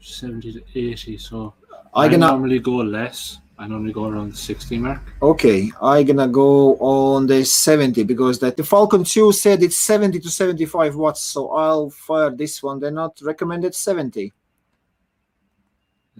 70 0.00 0.52
to 0.52 0.62
80, 0.74 1.18
so 1.18 1.54
I 1.94 2.04
I 2.04 2.08
gonna 2.08 2.26
normally 2.28 2.58
go 2.58 2.76
less. 2.76 3.38
I 3.58 3.66
normally 3.66 3.92
go 3.92 4.04
around 4.06 4.32
the 4.32 4.36
60 4.36 4.78
mark. 4.78 5.00
okay, 5.22 5.70
I 5.80 6.02
gonna 6.02 6.28
go 6.28 6.76
on 6.76 7.26
the 7.26 7.42
70 7.44 8.02
because 8.04 8.38
that 8.40 8.56
the 8.56 8.62
Falcon 8.64 9.02
2 9.02 9.32
said 9.32 9.62
it's 9.62 9.78
70 9.78 10.20
to 10.20 10.28
75 10.30 10.94
watts, 10.96 11.22
so 11.22 11.50
I'll 11.52 11.88
fire 11.90 12.30
this 12.30 12.62
one. 12.62 12.78
They're 12.80 12.90
not 12.90 13.18
recommended 13.22 13.74
70. 13.74 14.32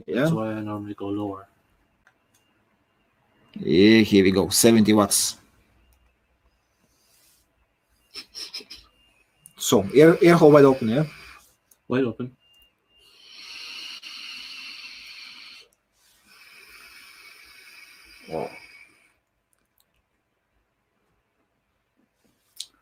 Yeah, 0.07 0.21
That's 0.21 0.33
why 0.33 0.53
I 0.53 0.61
normally 0.61 0.95
go 0.95 1.09
lower. 1.09 1.47
yeah, 3.61 4.01
here 4.01 4.25
we 4.25 4.31
go, 4.31 4.49
70 4.49 4.93
watts. 4.95 5.37
So 9.59 9.87
air 9.95 10.17
air 10.23 10.37
hole 10.37 10.53
wide 10.53 10.65
open, 10.65 10.89
yeah. 10.89 11.05
Wide 11.89 12.05
open. 12.05 12.37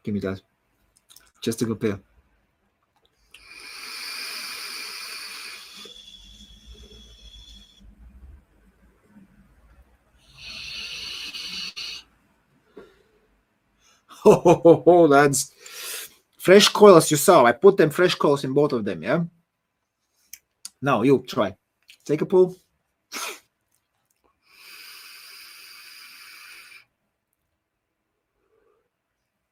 Give 0.02 0.14
me 0.14 0.20
that. 0.20 0.40
Just 1.42 1.59
to 1.59 1.66
compare. 1.66 1.98
Oh, 14.26 14.40
ho, 14.40 14.54
ho, 14.54 14.83
ho, 14.87 15.07
that's 15.07 15.52
fresh 16.38 16.68
coils 16.68 17.11
you 17.11 17.18
saw. 17.18 17.44
I 17.44 17.52
put 17.52 17.76
them 17.76 17.90
fresh 17.90 18.14
coils 18.14 18.42
in 18.44 18.54
both 18.54 18.72
of 18.72 18.85
them, 18.85 19.02
yeah? 19.02 19.24
Now 20.80 21.02
you 21.02 21.22
try. 21.28 21.54
Take 22.07 22.22
a 22.22 22.26
pull. 22.26 22.57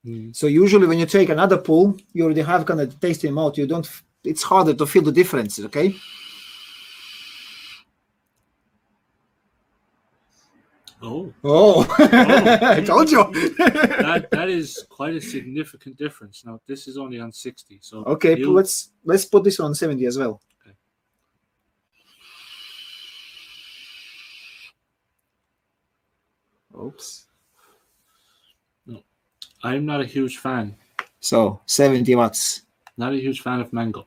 Mm. 0.06 0.34
So 0.34 0.46
usually 0.48 0.86
when 0.86 0.98
you 0.98 1.06
take 1.06 1.28
another 1.28 1.58
pull, 1.58 1.96
you 2.12 2.24
already 2.24 2.40
have 2.42 2.66
kind 2.66 2.80
of 2.80 2.98
taste 3.00 3.24
in 3.24 3.34
mouth. 3.34 3.56
You 3.56 3.66
don't. 3.66 3.88
It's 4.24 4.42
harder 4.42 4.74
to 4.74 4.86
feel 4.86 5.02
the 5.02 5.12
differences. 5.12 5.64
Okay. 5.66 5.94
Oh, 11.04 11.32
Oh, 11.42 11.84
I 11.98 12.80
told 12.86 13.10
you. 13.10 13.24
that, 13.58 14.28
that 14.30 14.48
is 14.48 14.84
quite 14.88 15.14
a 15.14 15.20
significant 15.20 15.96
difference. 15.96 16.44
Now, 16.44 16.60
this 16.68 16.86
is 16.86 16.96
only 16.96 17.18
on 17.18 17.32
60, 17.32 17.80
so 17.82 18.04
okay, 18.04 18.38
you- 18.38 18.52
let's 18.52 18.90
let's 19.04 19.24
put 19.24 19.42
this 19.42 19.58
on 19.58 19.74
seventy 19.74 20.06
as 20.06 20.16
well. 20.16 20.40
Okay. 20.64 20.76
Oops. 26.78 27.26
I'm 29.62 29.86
not 29.86 30.00
a 30.00 30.04
huge 30.06 30.38
fan. 30.38 30.74
So 31.20 31.60
seventy 31.66 32.14
watts. 32.14 32.62
Not 32.96 33.12
a 33.12 33.16
huge 33.20 33.40
fan 33.40 33.60
of 33.60 33.72
mango 33.72 34.06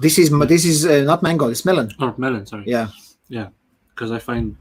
This 0.00 0.18
is 0.18 0.28
this 0.48 0.64
is 0.64 0.84
uh, 0.86 1.02
not 1.04 1.22
mango. 1.22 1.48
It's 1.48 1.64
melon. 1.64 1.90
or 2.00 2.14
melon. 2.18 2.46
Sorry, 2.46 2.64
Yeah. 2.66 2.88
Yeah. 3.28 3.48
Because 3.90 4.10
I 4.10 4.18
find 4.18 4.56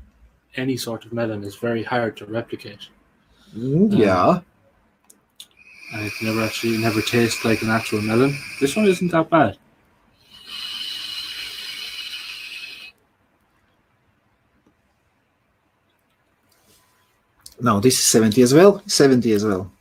any 0.56 0.78
sort 0.78 1.06
of 1.06 1.12
melon 1.14 1.44
is 1.44 1.56
very 1.56 1.84
hard 1.84 2.16
to 2.18 2.26
replicate, 2.26 2.84
Mm, 3.58 3.98
yeah. 3.98 4.40
and 5.94 6.06
it 6.06 6.14
never 6.22 6.42
actually 6.44 6.78
never 6.78 7.02
tastes 7.02 7.44
like 7.44 7.62
an 7.64 7.70
actual 7.70 8.02
melon. 8.02 8.38
This 8.62 8.76
one 8.76 8.86
isn't 8.86 9.12
that 9.12 9.30
bad. 9.30 9.58
No, 17.63 17.80
this 17.80 17.95
is 17.97 18.06
seventy 18.06 18.41
as 18.43 18.54
well. 18.54 18.84
Seventy 18.86 19.32
as 19.32 19.43
well. 19.43 19.71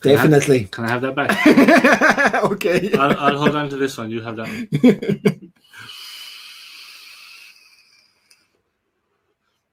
Can 0.00 0.12
I 0.12 0.20
have- 0.20 0.30
Definitely. 0.30 0.64
Can 0.66 0.84
I 0.84 0.88
have 0.88 1.02
that 1.02 1.14
back? 1.16 2.34
okay. 2.52 2.92
I'll, 2.94 3.16
I'll 3.18 3.38
hold 3.38 3.56
on 3.56 3.68
to 3.70 3.76
this 3.76 3.98
one. 3.98 4.10
You 4.10 4.20
have 4.22 4.36
that 4.36 4.46
one. 4.48 5.52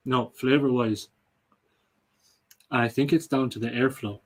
No, 0.07 0.29
flavor 0.35 0.71
wise, 0.71 1.07
I 2.69 2.87
think 2.89 3.11
it's 3.11 3.25
down 3.27 3.49
to 3.51 3.59
the 3.59 3.69
airflow. 3.69 4.19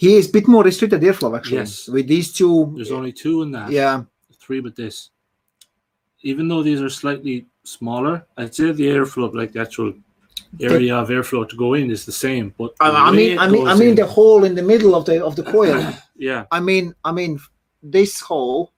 He 0.00 0.16
is 0.16 0.30
a 0.30 0.32
bit 0.32 0.48
more 0.48 0.64
restricted 0.64 1.02
airflow 1.02 1.36
actually. 1.36 1.58
Yes. 1.58 1.86
With 1.86 2.08
these 2.08 2.32
two. 2.32 2.72
There's 2.74 2.90
only 2.90 3.12
two 3.12 3.42
in 3.42 3.50
that. 3.50 3.70
Yeah. 3.70 4.04
Three 4.38 4.60
with 4.60 4.74
this. 4.74 5.10
Even 6.22 6.48
though 6.48 6.62
these 6.62 6.80
are 6.80 6.88
slightly 6.88 7.46
smaller, 7.64 8.26
I'd 8.38 8.54
say 8.54 8.72
the 8.72 8.86
airflow, 8.86 9.34
like 9.34 9.52
the 9.52 9.60
actual 9.60 9.92
area 10.58 10.96
of 10.96 11.10
airflow 11.10 11.46
to 11.46 11.54
go 11.54 11.74
in, 11.74 11.90
is 11.90 12.06
the 12.06 12.12
same. 12.12 12.54
But 12.56 12.74
the 12.78 12.84
I, 12.84 13.10
mean, 13.10 13.38
I 13.38 13.46
mean, 13.46 13.68
I 13.68 13.74
mean 13.74 13.90
in- 13.90 13.94
the 13.96 14.06
hole 14.06 14.44
in 14.44 14.54
the 14.54 14.62
middle 14.62 14.94
of 14.94 15.04
the 15.04 15.22
of 15.22 15.36
the 15.36 15.42
coil. 15.42 15.92
yeah, 16.16 16.46
I 16.50 16.60
mean, 16.60 16.94
I 17.04 17.12
mean, 17.12 17.38
this 17.82 18.20
hole, 18.20 18.72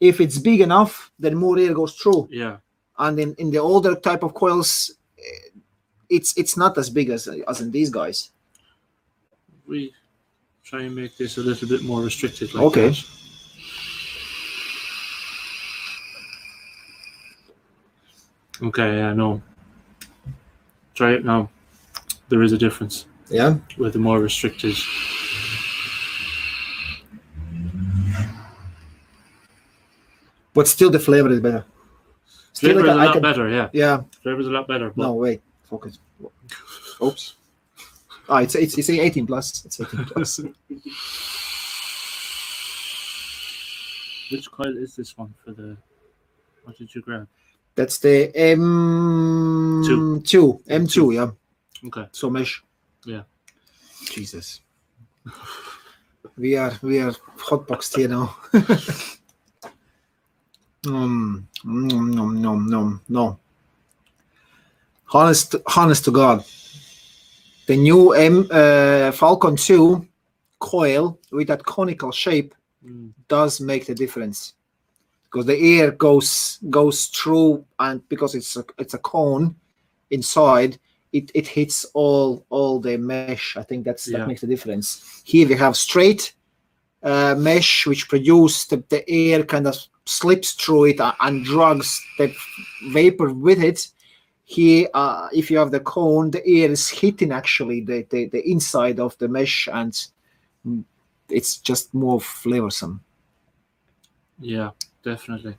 if 0.00 0.20
it's 0.20 0.38
big 0.38 0.60
enough, 0.62 1.12
then 1.20 1.36
more 1.36 1.56
air 1.60 1.74
goes 1.74 1.94
through. 1.94 2.28
yeah. 2.32 2.56
And 2.98 3.20
in, 3.20 3.34
in 3.38 3.50
the 3.52 3.58
older 3.58 3.94
type 3.94 4.24
of 4.24 4.34
coils, 4.34 4.90
eh, 5.16 5.60
it's 6.08 6.36
it's 6.36 6.56
not 6.56 6.76
as 6.76 6.90
big 6.90 7.10
as 7.10 7.28
as 7.28 7.60
in 7.60 7.70
these 7.70 7.90
guys. 7.90 8.30
We 9.68 9.92
try 10.66 10.82
and 10.82 10.94
make 10.96 11.16
this 11.16 11.38
a 11.38 11.40
little 11.40 11.68
bit 11.68 11.82
more 11.82 12.02
restricted. 12.02 12.52
Like 12.52 12.64
Okay. 12.64 12.88
that. 12.90 13.04
Okay, 18.62 19.02
I 19.02 19.12
know. 19.12 19.42
Try 20.94 21.12
it 21.12 21.24
now. 21.24 21.50
There 22.28 22.42
is 22.42 22.52
a 22.52 22.58
difference 22.58 23.06
Yeah. 23.28 23.56
with 23.76 23.92
the 23.92 23.98
more 23.98 24.18
restricted. 24.18 24.76
But 30.54 30.66
still, 30.68 30.90
the 30.90 30.98
flavor 30.98 31.28
is 31.30 31.40
better. 31.40 31.64
Still, 32.52 32.72
Flavor 32.72 32.86
like, 32.86 32.88
is 32.88 32.94
a 32.94 33.04
lot 33.04 33.12
can- 33.12 33.22
better, 33.22 33.48
yeah. 33.48 33.68
Yeah. 33.72 34.00
Flavor 34.22 34.40
is 34.40 34.46
a 34.46 34.50
lot 34.50 34.66
better. 34.66 34.92
No 34.96 35.12
wait. 35.14 35.42
Focus. 35.64 35.98
Oops. 37.02 37.34
Ah, 38.28 38.40
it's 38.40 38.54
it's 38.54 38.76
it's 38.78 38.90
18 38.90 39.26
plus. 39.26 39.64
It's 39.64 39.80
18 39.80 40.04
plus. 40.12 40.40
Which 44.30 44.50
coil 44.50 44.76
is 44.78 44.96
this 44.96 45.16
one 45.16 45.34
for 45.44 45.52
the? 45.52 45.76
What 46.64 46.76
did 46.76 46.92
you 46.94 47.00
grab? 47.02 47.28
That's 47.76 47.98
the 47.98 48.34
M 48.34 50.22
two 50.24 50.60
M 50.68 50.86
two. 50.86 51.12
Yeah. 51.12 51.30
Okay. 51.86 52.06
So 52.10 52.30
mesh. 52.30 52.62
Yeah. 53.04 53.22
Jesus. 54.10 54.60
We 56.36 56.56
are 56.56 56.72
we 56.82 56.98
are 57.00 57.12
hotboxed 57.38 57.96
here 57.96 58.08
now. 58.08 58.36
um, 60.86 61.48
nom, 61.64 62.10
nom, 62.10 62.42
nom, 62.42 62.66
nom, 62.68 63.00
no. 63.08 63.38
Honest, 65.12 65.54
honest 65.76 66.04
to 66.04 66.10
God, 66.10 66.44
the 67.66 67.76
new 67.76 68.12
M 68.12 68.46
uh, 68.50 69.12
Falcon 69.12 69.56
Two 69.56 70.06
coil 70.58 71.18
with 71.32 71.48
that 71.48 71.64
conical 71.64 72.12
shape 72.12 72.54
Mm. 72.84 73.12
does 73.26 73.60
make 73.60 73.86
the 73.86 73.94
difference 73.94 74.52
because 75.24 75.46
the 75.46 75.56
air 75.78 75.90
goes 75.90 76.58
goes 76.70 77.06
through 77.06 77.64
and 77.80 78.06
because 78.08 78.36
it's 78.36 78.54
a, 78.56 78.64
it's 78.78 78.94
a 78.94 78.98
cone 78.98 79.56
inside 80.10 80.78
it, 81.12 81.32
it 81.34 81.48
hits 81.48 81.84
all 81.94 82.44
all 82.48 82.78
the 82.78 82.96
mesh 82.96 83.56
i 83.56 83.62
think 83.62 83.84
that's 83.84 84.06
Yeah. 84.06 84.18
that 84.18 84.28
makes 84.28 84.42
the 84.42 84.46
difference 84.46 85.20
here 85.24 85.48
we 85.48 85.56
have 85.56 85.74
straight 85.76 86.34
uh, 87.02 87.34
mesh 87.36 87.86
which 87.88 88.08
produce 88.08 88.66
the, 88.66 88.84
the 88.88 89.02
air 89.10 89.42
kind 89.42 89.66
of 89.66 89.74
slips 90.04 90.52
through 90.52 90.84
it 90.84 91.00
and 91.20 91.44
drags 91.44 92.00
the 92.18 92.32
vapor 92.90 93.32
with 93.32 93.60
it 93.64 93.88
here 94.48 94.88
uh, 94.94 95.28
if 95.32 95.50
you 95.50 95.58
have 95.58 95.72
the 95.72 95.80
cone 95.80 96.30
the 96.30 96.40
air 96.46 96.70
is 96.70 96.88
hitting 96.88 97.32
actually 97.32 97.80
the, 97.80 98.06
the, 98.10 98.26
the 98.26 98.48
inside 98.48 99.00
of 99.00 99.18
the 99.18 99.26
mesh 99.28 99.68
and 99.72 100.06
it's 101.28 101.58
just 101.58 101.92
more 101.92 102.20
flavorsome 102.20 103.00
Yeah, 104.38 104.70
definitely. 105.02 105.56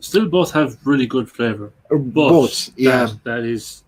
Still, 0.00 0.28
both 0.28 0.50
have 0.52 0.78
really 0.84 1.06
good 1.06 1.28
flavor. 1.30 1.72
But 1.90 1.98
both 2.12 2.70
yeah 2.76 3.06
that- 3.06 3.24
that 3.24 3.44
is 3.44 3.82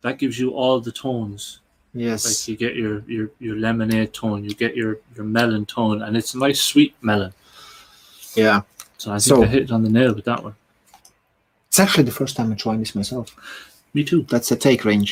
that 0.00 0.18
gives 0.18 0.38
you 0.38 0.50
all 0.50 0.80
the 0.80 0.92
tones. 0.92 1.60
Yes. 1.92 2.24
Like 2.24 2.48
you 2.48 2.56
get 2.56 2.74
your 2.76 3.02
your 3.06 3.30
your 3.38 3.56
lemonade 3.56 4.12
tone, 4.12 4.44
you 4.44 4.54
get 4.54 4.74
your 4.76 4.98
your 5.16 5.24
melon 5.26 5.66
tone, 5.66 6.02
and 6.02 6.16
it's 6.16 6.34
a 6.34 6.38
nice 6.38 6.60
sweet 6.60 6.94
melon. 7.02 7.32
yeah 8.34 8.62
So 9.04 9.10
I 9.12 9.18
think 9.18 9.36
So- 9.36 9.42
I 9.42 9.46
hit 9.46 9.62
it 9.64 9.70
on 9.70 9.82
the 9.82 9.90
nail 9.90 10.14
with 10.14 10.24
that 10.24 10.42
one. 10.42 10.54
it's 11.68 11.78
actually 11.84 12.04
the 12.04 12.16
first 12.20 12.36
time 12.36 12.48
i'm 12.52 12.56
trying 12.56 12.78
this 12.78 12.94
myself 12.94 13.26
Me 13.94 14.02
too. 14.10 14.20
that's 14.32 14.50
a 14.56 14.56
take 14.56 14.82
range 14.90 15.10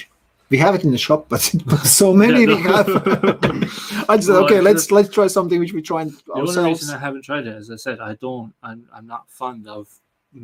we 0.48 0.56
have 0.64 0.74
it 0.76 0.82
in 0.86 0.92
the 0.96 1.02
shop 1.06 1.20
but 1.28 1.40
so 2.00 2.06
many 2.24 2.40
Yeah, 2.42 2.54
we 2.54 2.62
have 2.72 2.88
i 4.12 4.16
just 4.16 4.28
Well, 4.30 4.44
okay 4.44 4.58
I- 4.62 4.66
let's 4.68 4.84
let's 4.96 5.10
try 5.18 5.26
something 5.38 5.58
which 5.62 5.72
we 5.78 5.82
try 5.82 6.02
The 6.04 6.32
only 6.34 6.70
reason 6.70 6.94
I 6.94 7.00
haven't 7.06 7.24
tried 7.28 7.46
it, 7.50 7.54
as 7.62 7.68
I 7.76 7.78
said, 7.86 7.96
I 8.10 8.12
don't. 8.26 8.50
I'm 8.68 8.80
I'm 8.96 9.06
not 9.14 9.22
fond 9.40 9.62
of 9.76 9.82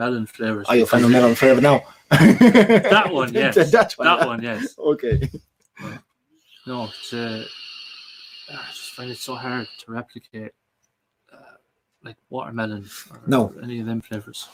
melon 0.01 0.27
flavors. 0.27 0.67
are 0.69 0.77
you 0.79 0.83
a 0.89 0.91
fan 0.93 1.05
of 1.05 1.11
melon 1.17 1.35
flavor 1.43 1.63
now 1.71 1.79
That 2.11 3.09
one, 3.19 3.29
yes. 3.33 3.55
that 3.77 3.91
one 3.99 4.07
That 4.11 4.21
one, 4.33 4.41
yes. 4.51 4.61
okay 4.93 5.15
No, 6.71 6.77
it's, 6.91 7.13
uh, 7.15 7.45
I 8.51 8.67
just 8.79 8.91
find 8.97 9.11
it 9.15 9.19
so 9.29 9.35
hard 9.47 9.67
to 9.81 9.87
replicate, 10.01 10.53
like 12.05 12.17
watermelon 12.31 12.85
or 13.11 13.21
No. 13.27 13.53
any 13.63 13.81
of 13.81 13.87
them 13.87 14.01
flavors. 14.01 14.49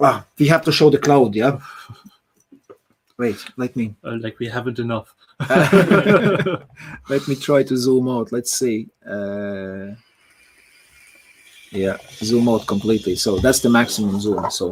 ah, 0.00 0.24
we 0.38 0.46
have 0.48 0.64
to 0.64 0.72
show 0.72 0.90
the 0.90 0.98
cloud 0.98 1.34
yeah 1.34 1.58
wait 3.18 3.36
let 3.56 3.76
me 3.76 3.94
Uh, 4.04 4.16
like 4.24 4.38
we 4.38 4.48
haven't 4.48 4.78
enough. 4.78 5.14
let 7.12 7.22
me 7.28 7.34
try 7.36 7.62
to 7.62 7.76
zoom 7.76 8.08
out 8.08 8.32
let's 8.32 8.52
see 8.52 8.88
uh 9.06 9.86
yeah 11.70 11.96
zoom 12.28 12.48
out 12.48 12.66
completely 12.66 13.14
so 13.16 13.38
that's 13.38 13.60
the 13.60 13.68
maximum 13.70 14.18
zoom 14.20 14.50
so 14.50 14.66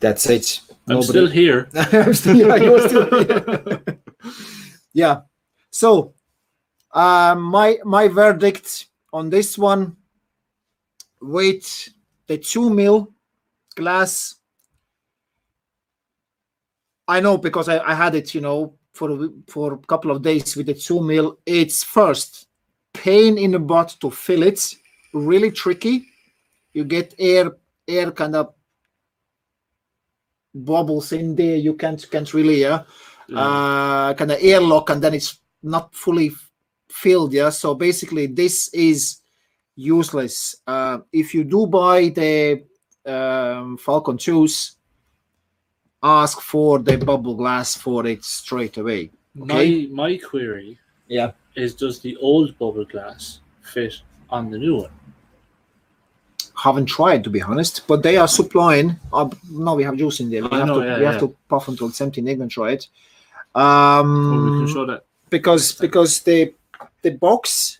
that's 0.00 0.28
it 0.30 0.60
I'm 0.90 1.02
still 1.02 1.26
here. 1.26 1.68
I'm 1.74 2.14
still, 2.14 2.36
yeah, 2.36 2.56
you're 2.56 2.88
still 2.88 3.24
here. 3.24 3.98
yeah. 4.92 5.20
So, 5.70 6.14
uh, 6.92 7.34
my 7.38 7.78
my 7.84 8.08
verdict 8.08 8.86
on 9.12 9.30
this 9.30 9.58
one 9.58 9.96
with 11.20 11.88
the 12.26 12.38
two 12.38 12.70
mil 12.70 13.12
glass. 13.74 14.34
I 17.06 17.20
know 17.20 17.38
because 17.38 17.68
I, 17.68 17.78
I 17.78 17.94
had 17.94 18.14
it, 18.14 18.34
you 18.34 18.40
know, 18.40 18.74
for 18.92 19.10
a, 19.10 19.28
for 19.46 19.74
a 19.74 19.78
couple 19.78 20.10
of 20.10 20.22
days 20.22 20.56
with 20.56 20.66
the 20.66 20.74
two 20.74 21.00
mil. 21.00 21.38
It's 21.46 21.82
first 21.82 22.48
pain 22.92 23.38
in 23.38 23.52
the 23.52 23.58
butt 23.58 23.96
to 24.00 24.10
fill 24.10 24.42
it, 24.42 24.74
really 25.14 25.50
tricky. 25.50 26.06
You 26.72 26.84
get 26.84 27.14
air 27.18 27.52
air 27.86 28.12
kind 28.12 28.36
of 28.36 28.54
bubbles 30.64 31.12
in 31.12 31.34
there. 31.34 31.56
You 31.56 31.74
can't 31.74 32.04
can't 32.10 32.32
really 32.34 32.60
yeah 32.60 32.82
Yeah. 33.28 33.40
uh, 33.40 34.14
kind 34.14 34.32
of 34.32 34.38
airlock 34.40 34.90
and 34.90 35.02
then 35.02 35.14
it's 35.14 35.38
not 35.62 35.94
fully 35.94 36.32
filled 36.88 37.34
yeah 37.34 37.50
so 37.50 37.74
basically 37.74 38.26
this 38.26 38.68
is 38.72 39.20
useless 39.76 40.56
uh, 40.66 40.98
if 41.12 41.34
you 41.34 41.44
do 41.44 41.66
buy 41.66 42.08
the 42.08 42.64
um, 43.04 43.76
falcon 43.76 44.16
2s 44.16 44.76
ask 46.02 46.40
for 46.40 46.78
the 46.78 46.96
bubble 46.96 47.34
glass 47.34 47.76
for 47.76 48.06
it 48.06 48.24
straight 48.24 48.78
away 48.78 49.10
okay. 49.42 49.86
my 49.92 50.10
my 50.10 50.16
query 50.16 50.78
yeah 51.08 51.32
is: 51.58 51.74
Does 51.74 52.00
the 52.00 52.16
old 52.16 52.56
bubble 52.58 52.84
glass 52.84 53.40
fit 53.62 54.00
on 54.30 54.50
the 54.50 54.58
new 54.58 54.76
one? 54.76 54.90
Haven't 56.58 56.86
tried 56.86 57.22
to 57.24 57.30
be 57.30 57.40
honest 57.40 57.86
but 57.86 58.02
they 58.02 58.16
are 58.16 58.28
supplying 58.28 58.98
uh, 59.12 59.28
no 59.50 59.74
we 59.74 59.84
have 59.84 59.96
juice 59.96 60.18
in 60.20 60.28
there 60.30 60.42
we 60.42 60.56
have 60.56 60.66
know, 60.66 60.80
to 60.80 60.86
yeah, 60.86 60.98
we 60.98 61.04
have 61.04 61.20
to 61.20 61.34
puff 61.48 61.68
until 61.68 61.88
it's 61.88 62.00
empty 62.00 62.20
and 62.20 62.50
try 62.50 62.72
it. 62.72 62.88
Um 63.54 64.08
Well, 64.30 64.44
we 64.44 64.58
can 64.58 64.74
show 64.74 64.86
that. 64.86 65.04
because 65.30 65.72
because 65.72 66.20
the 66.20 66.52
the 67.02 67.10
box 67.10 67.78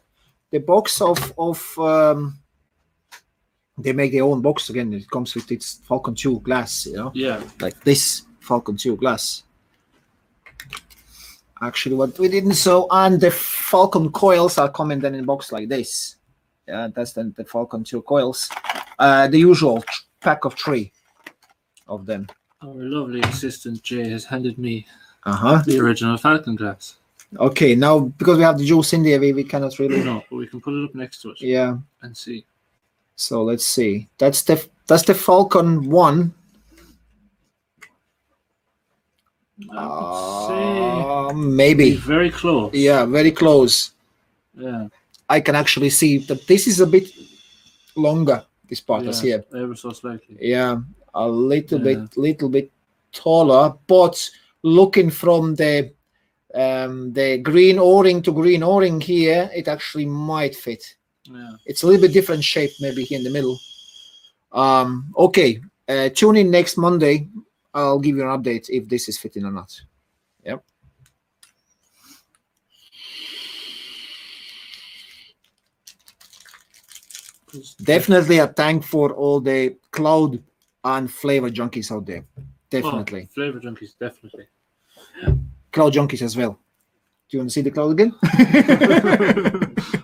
the 0.51 0.59
box 0.59 1.01
of 1.01 1.19
of 1.37 1.79
um 1.79 2.39
they 3.77 3.93
make 3.93 4.13
their 4.13 4.25
own 4.25 4.41
box 4.43 4.71
again 4.71 4.93
it 4.93 5.11
comes 5.11 5.35
with 5.35 5.51
its 5.51 5.81
falcon 5.89 6.15
2 6.15 6.41
glass 6.41 6.87
you 6.87 6.97
know? 6.97 7.11
Yeah, 7.15 7.43
like 7.61 7.79
this 7.85 8.23
falcon 8.41 8.77
2 8.77 8.97
glass. 8.97 9.43
Actually 11.61 11.97
what 11.97 12.19
we 12.19 12.29
didn't 12.29 12.55
so 12.55 12.87
and 12.91 13.21
the 13.21 13.31
falcon 13.31 14.11
coils 14.13 14.59
are 14.59 14.71
coming 14.71 15.01
then 15.01 15.15
in 15.15 15.25
a 15.25 15.27
box 15.27 15.51
like 15.53 15.69
this. 15.69 16.15
yeah 16.15 16.18
that's 16.69 17.13
then 17.13 17.35
the 17.37 17.45
falcon 17.45 17.85
2 17.85 18.03
coils 18.03 18.51
uh 18.99 19.27
the 19.29 19.39
usual 19.39 19.83
pack 20.21 20.45
of 20.45 20.55
three 20.55 20.93
of 21.87 22.07
them 22.07 22.27
our 22.63 22.75
lovely 22.75 23.21
assistant 23.21 23.83
Jay 23.83 24.09
has 24.09 24.25
handed 24.25 24.59
me 24.59 24.87
uh-huh 25.25 25.63
the 25.67 25.79
original 25.79 26.17
Falcon 26.17 26.57
glass. 26.57 26.97
okay 27.39 27.75
now 27.75 28.01
because 28.01 28.37
we 28.39 28.45
have 28.45 28.59
the 28.59 28.65
juice 28.67 28.93
in 28.93 29.03
there 29.03 29.21
we, 29.21 29.33
we 29.33 29.45
cannot 29.45 29.79
really 29.79 30.03
No, 30.03 30.23
but 30.31 30.37
we 30.37 30.47
can 30.47 30.61
put 30.61 30.75
it 30.75 30.85
up 30.85 30.95
next 30.95 31.23
to 31.23 31.31
it 31.31 31.41
yeah 31.41 31.77
and 32.03 32.17
see. 32.17 32.45
So 33.19 33.43
let's 33.43 33.67
see. 33.67 34.07
That's 34.17 34.43
the 34.43 34.65
that's 34.87 35.03
the 35.03 35.13
Falcon 35.13 35.91
one. 35.91 36.33
Uh, 39.77 41.33
maybe. 41.35 41.97
very 41.97 42.31
close. 42.31 42.73
Yeah, 42.73 43.05
very 43.07 43.33
close. 43.33 43.91
yeah. 44.57 44.87
I 45.29 45.41
can 45.41 45.55
actually 45.55 45.91
see 45.91 46.19
that 46.19 46.47
this 46.47 46.67
is 46.67 46.81
a 46.81 46.87
bit 46.87 47.11
longer. 47.97 48.45
This 48.69 48.81
part 48.81 49.05
is 49.05 49.23
yeah, 49.23 49.39
here. 49.51 49.63
ever 49.63 49.75
so 49.75 49.93
slightly. 49.93 50.37
Yeah, 50.41 50.81
a 51.15 51.29
little 51.29 51.79
Yeah. 51.79 51.85
bit, 51.95 52.17
little 52.17 52.49
bit 52.49 52.71
taller. 53.13 53.75
But 53.87 54.31
looking 54.63 55.11
from 55.11 55.55
the 55.55 55.93
um, 56.55 57.13
the 57.13 57.39
green 57.39 57.79
O-ring 57.79 58.23
to 58.23 58.33
green 58.33 58.63
O-ring 58.63 59.01
here, 59.01 59.51
it 59.55 59.69
actually 59.69 60.07
might 60.07 60.57
fit. 60.57 60.97
Yeah. 61.25 61.53
It's 61.67 61.83
a 61.83 61.87
little 61.87 62.03
bit 62.03 62.15
different 62.15 62.43
shape, 62.43 62.71
maybe 62.81 63.05
here 63.05 63.19
in 63.19 63.25
the 63.25 63.31
middle. 63.31 63.59
Um, 64.53 65.13
okay, 65.17 65.61
uh, 65.89 66.09
tune 66.09 66.37
in 66.37 66.51
next 66.51 66.79
Monday. 66.79 67.29
I'll 67.75 67.99
give 67.99 68.17
you 68.17 68.23
an 68.23 68.43
update 68.43 68.71
if 68.71 68.89
this 68.89 69.09
is 69.09 69.19
fitting 69.19 69.45
or 69.45 69.53
not. 69.53 69.79
Yep. 70.45 70.65
Definitely 77.83 78.39
a 78.39 78.47
thank 78.49 78.85
for 78.85 79.13
all 79.13 79.41
the 79.41 79.77
cloud 79.91 80.43
and 80.85 81.11
flavor 81.11 81.51
junkies 81.51 81.91
out 81.91 82.07
there. 82.07 82.25
Definitely. 82.71 83.29
Oh, 83.31 83.35
flavor 83.35 83.61
junkies, 83.61 83.95
definitely. 83.99 84.47
Cloud 85.73 85.93
junkies 85.95 86.23
as 86.23 86.37
well. 86.37 86.59
Do 87.31 87.37
you 87.37 87.41
want 87.41 87.51
to 87.51 87.55
see 87.55 87.61
the 87.63 87.71
cloud 87.71 87.91
again? 87.93 88.15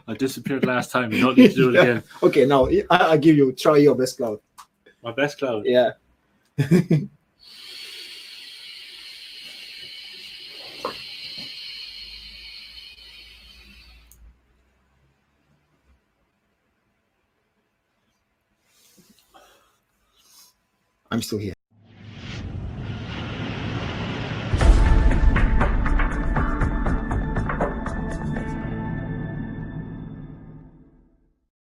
I 0.08 0.14
disappeared 0.14 0.64
last 0.66 0.90
time. 0.90 1.12
You 1.12 1.20
don't 1.22 1.38
need 1.38 1.50
to 1.50 1.56
do 1.56 1.68
it 1.70 1.74
Yeah. 1.74 1.80
again. 1.82 2.02
okay, 2.22 2.44
now 2.46 2.66
I, 2.68 2.84
I 2.90 3.16
give 3.16 3.36
you 3.36 3.52
try 3.52 3.76
your 3.78 3.94
best 3.94 4.18
cloud. 4.18 4.40
My 5.02 5.12
best 5.12 5.38
cloud. 5.38 5.64
Yeah. 5.66 5.92
I'm 21.14 21.22
still 21.22 21.38
here. 21.38 21.54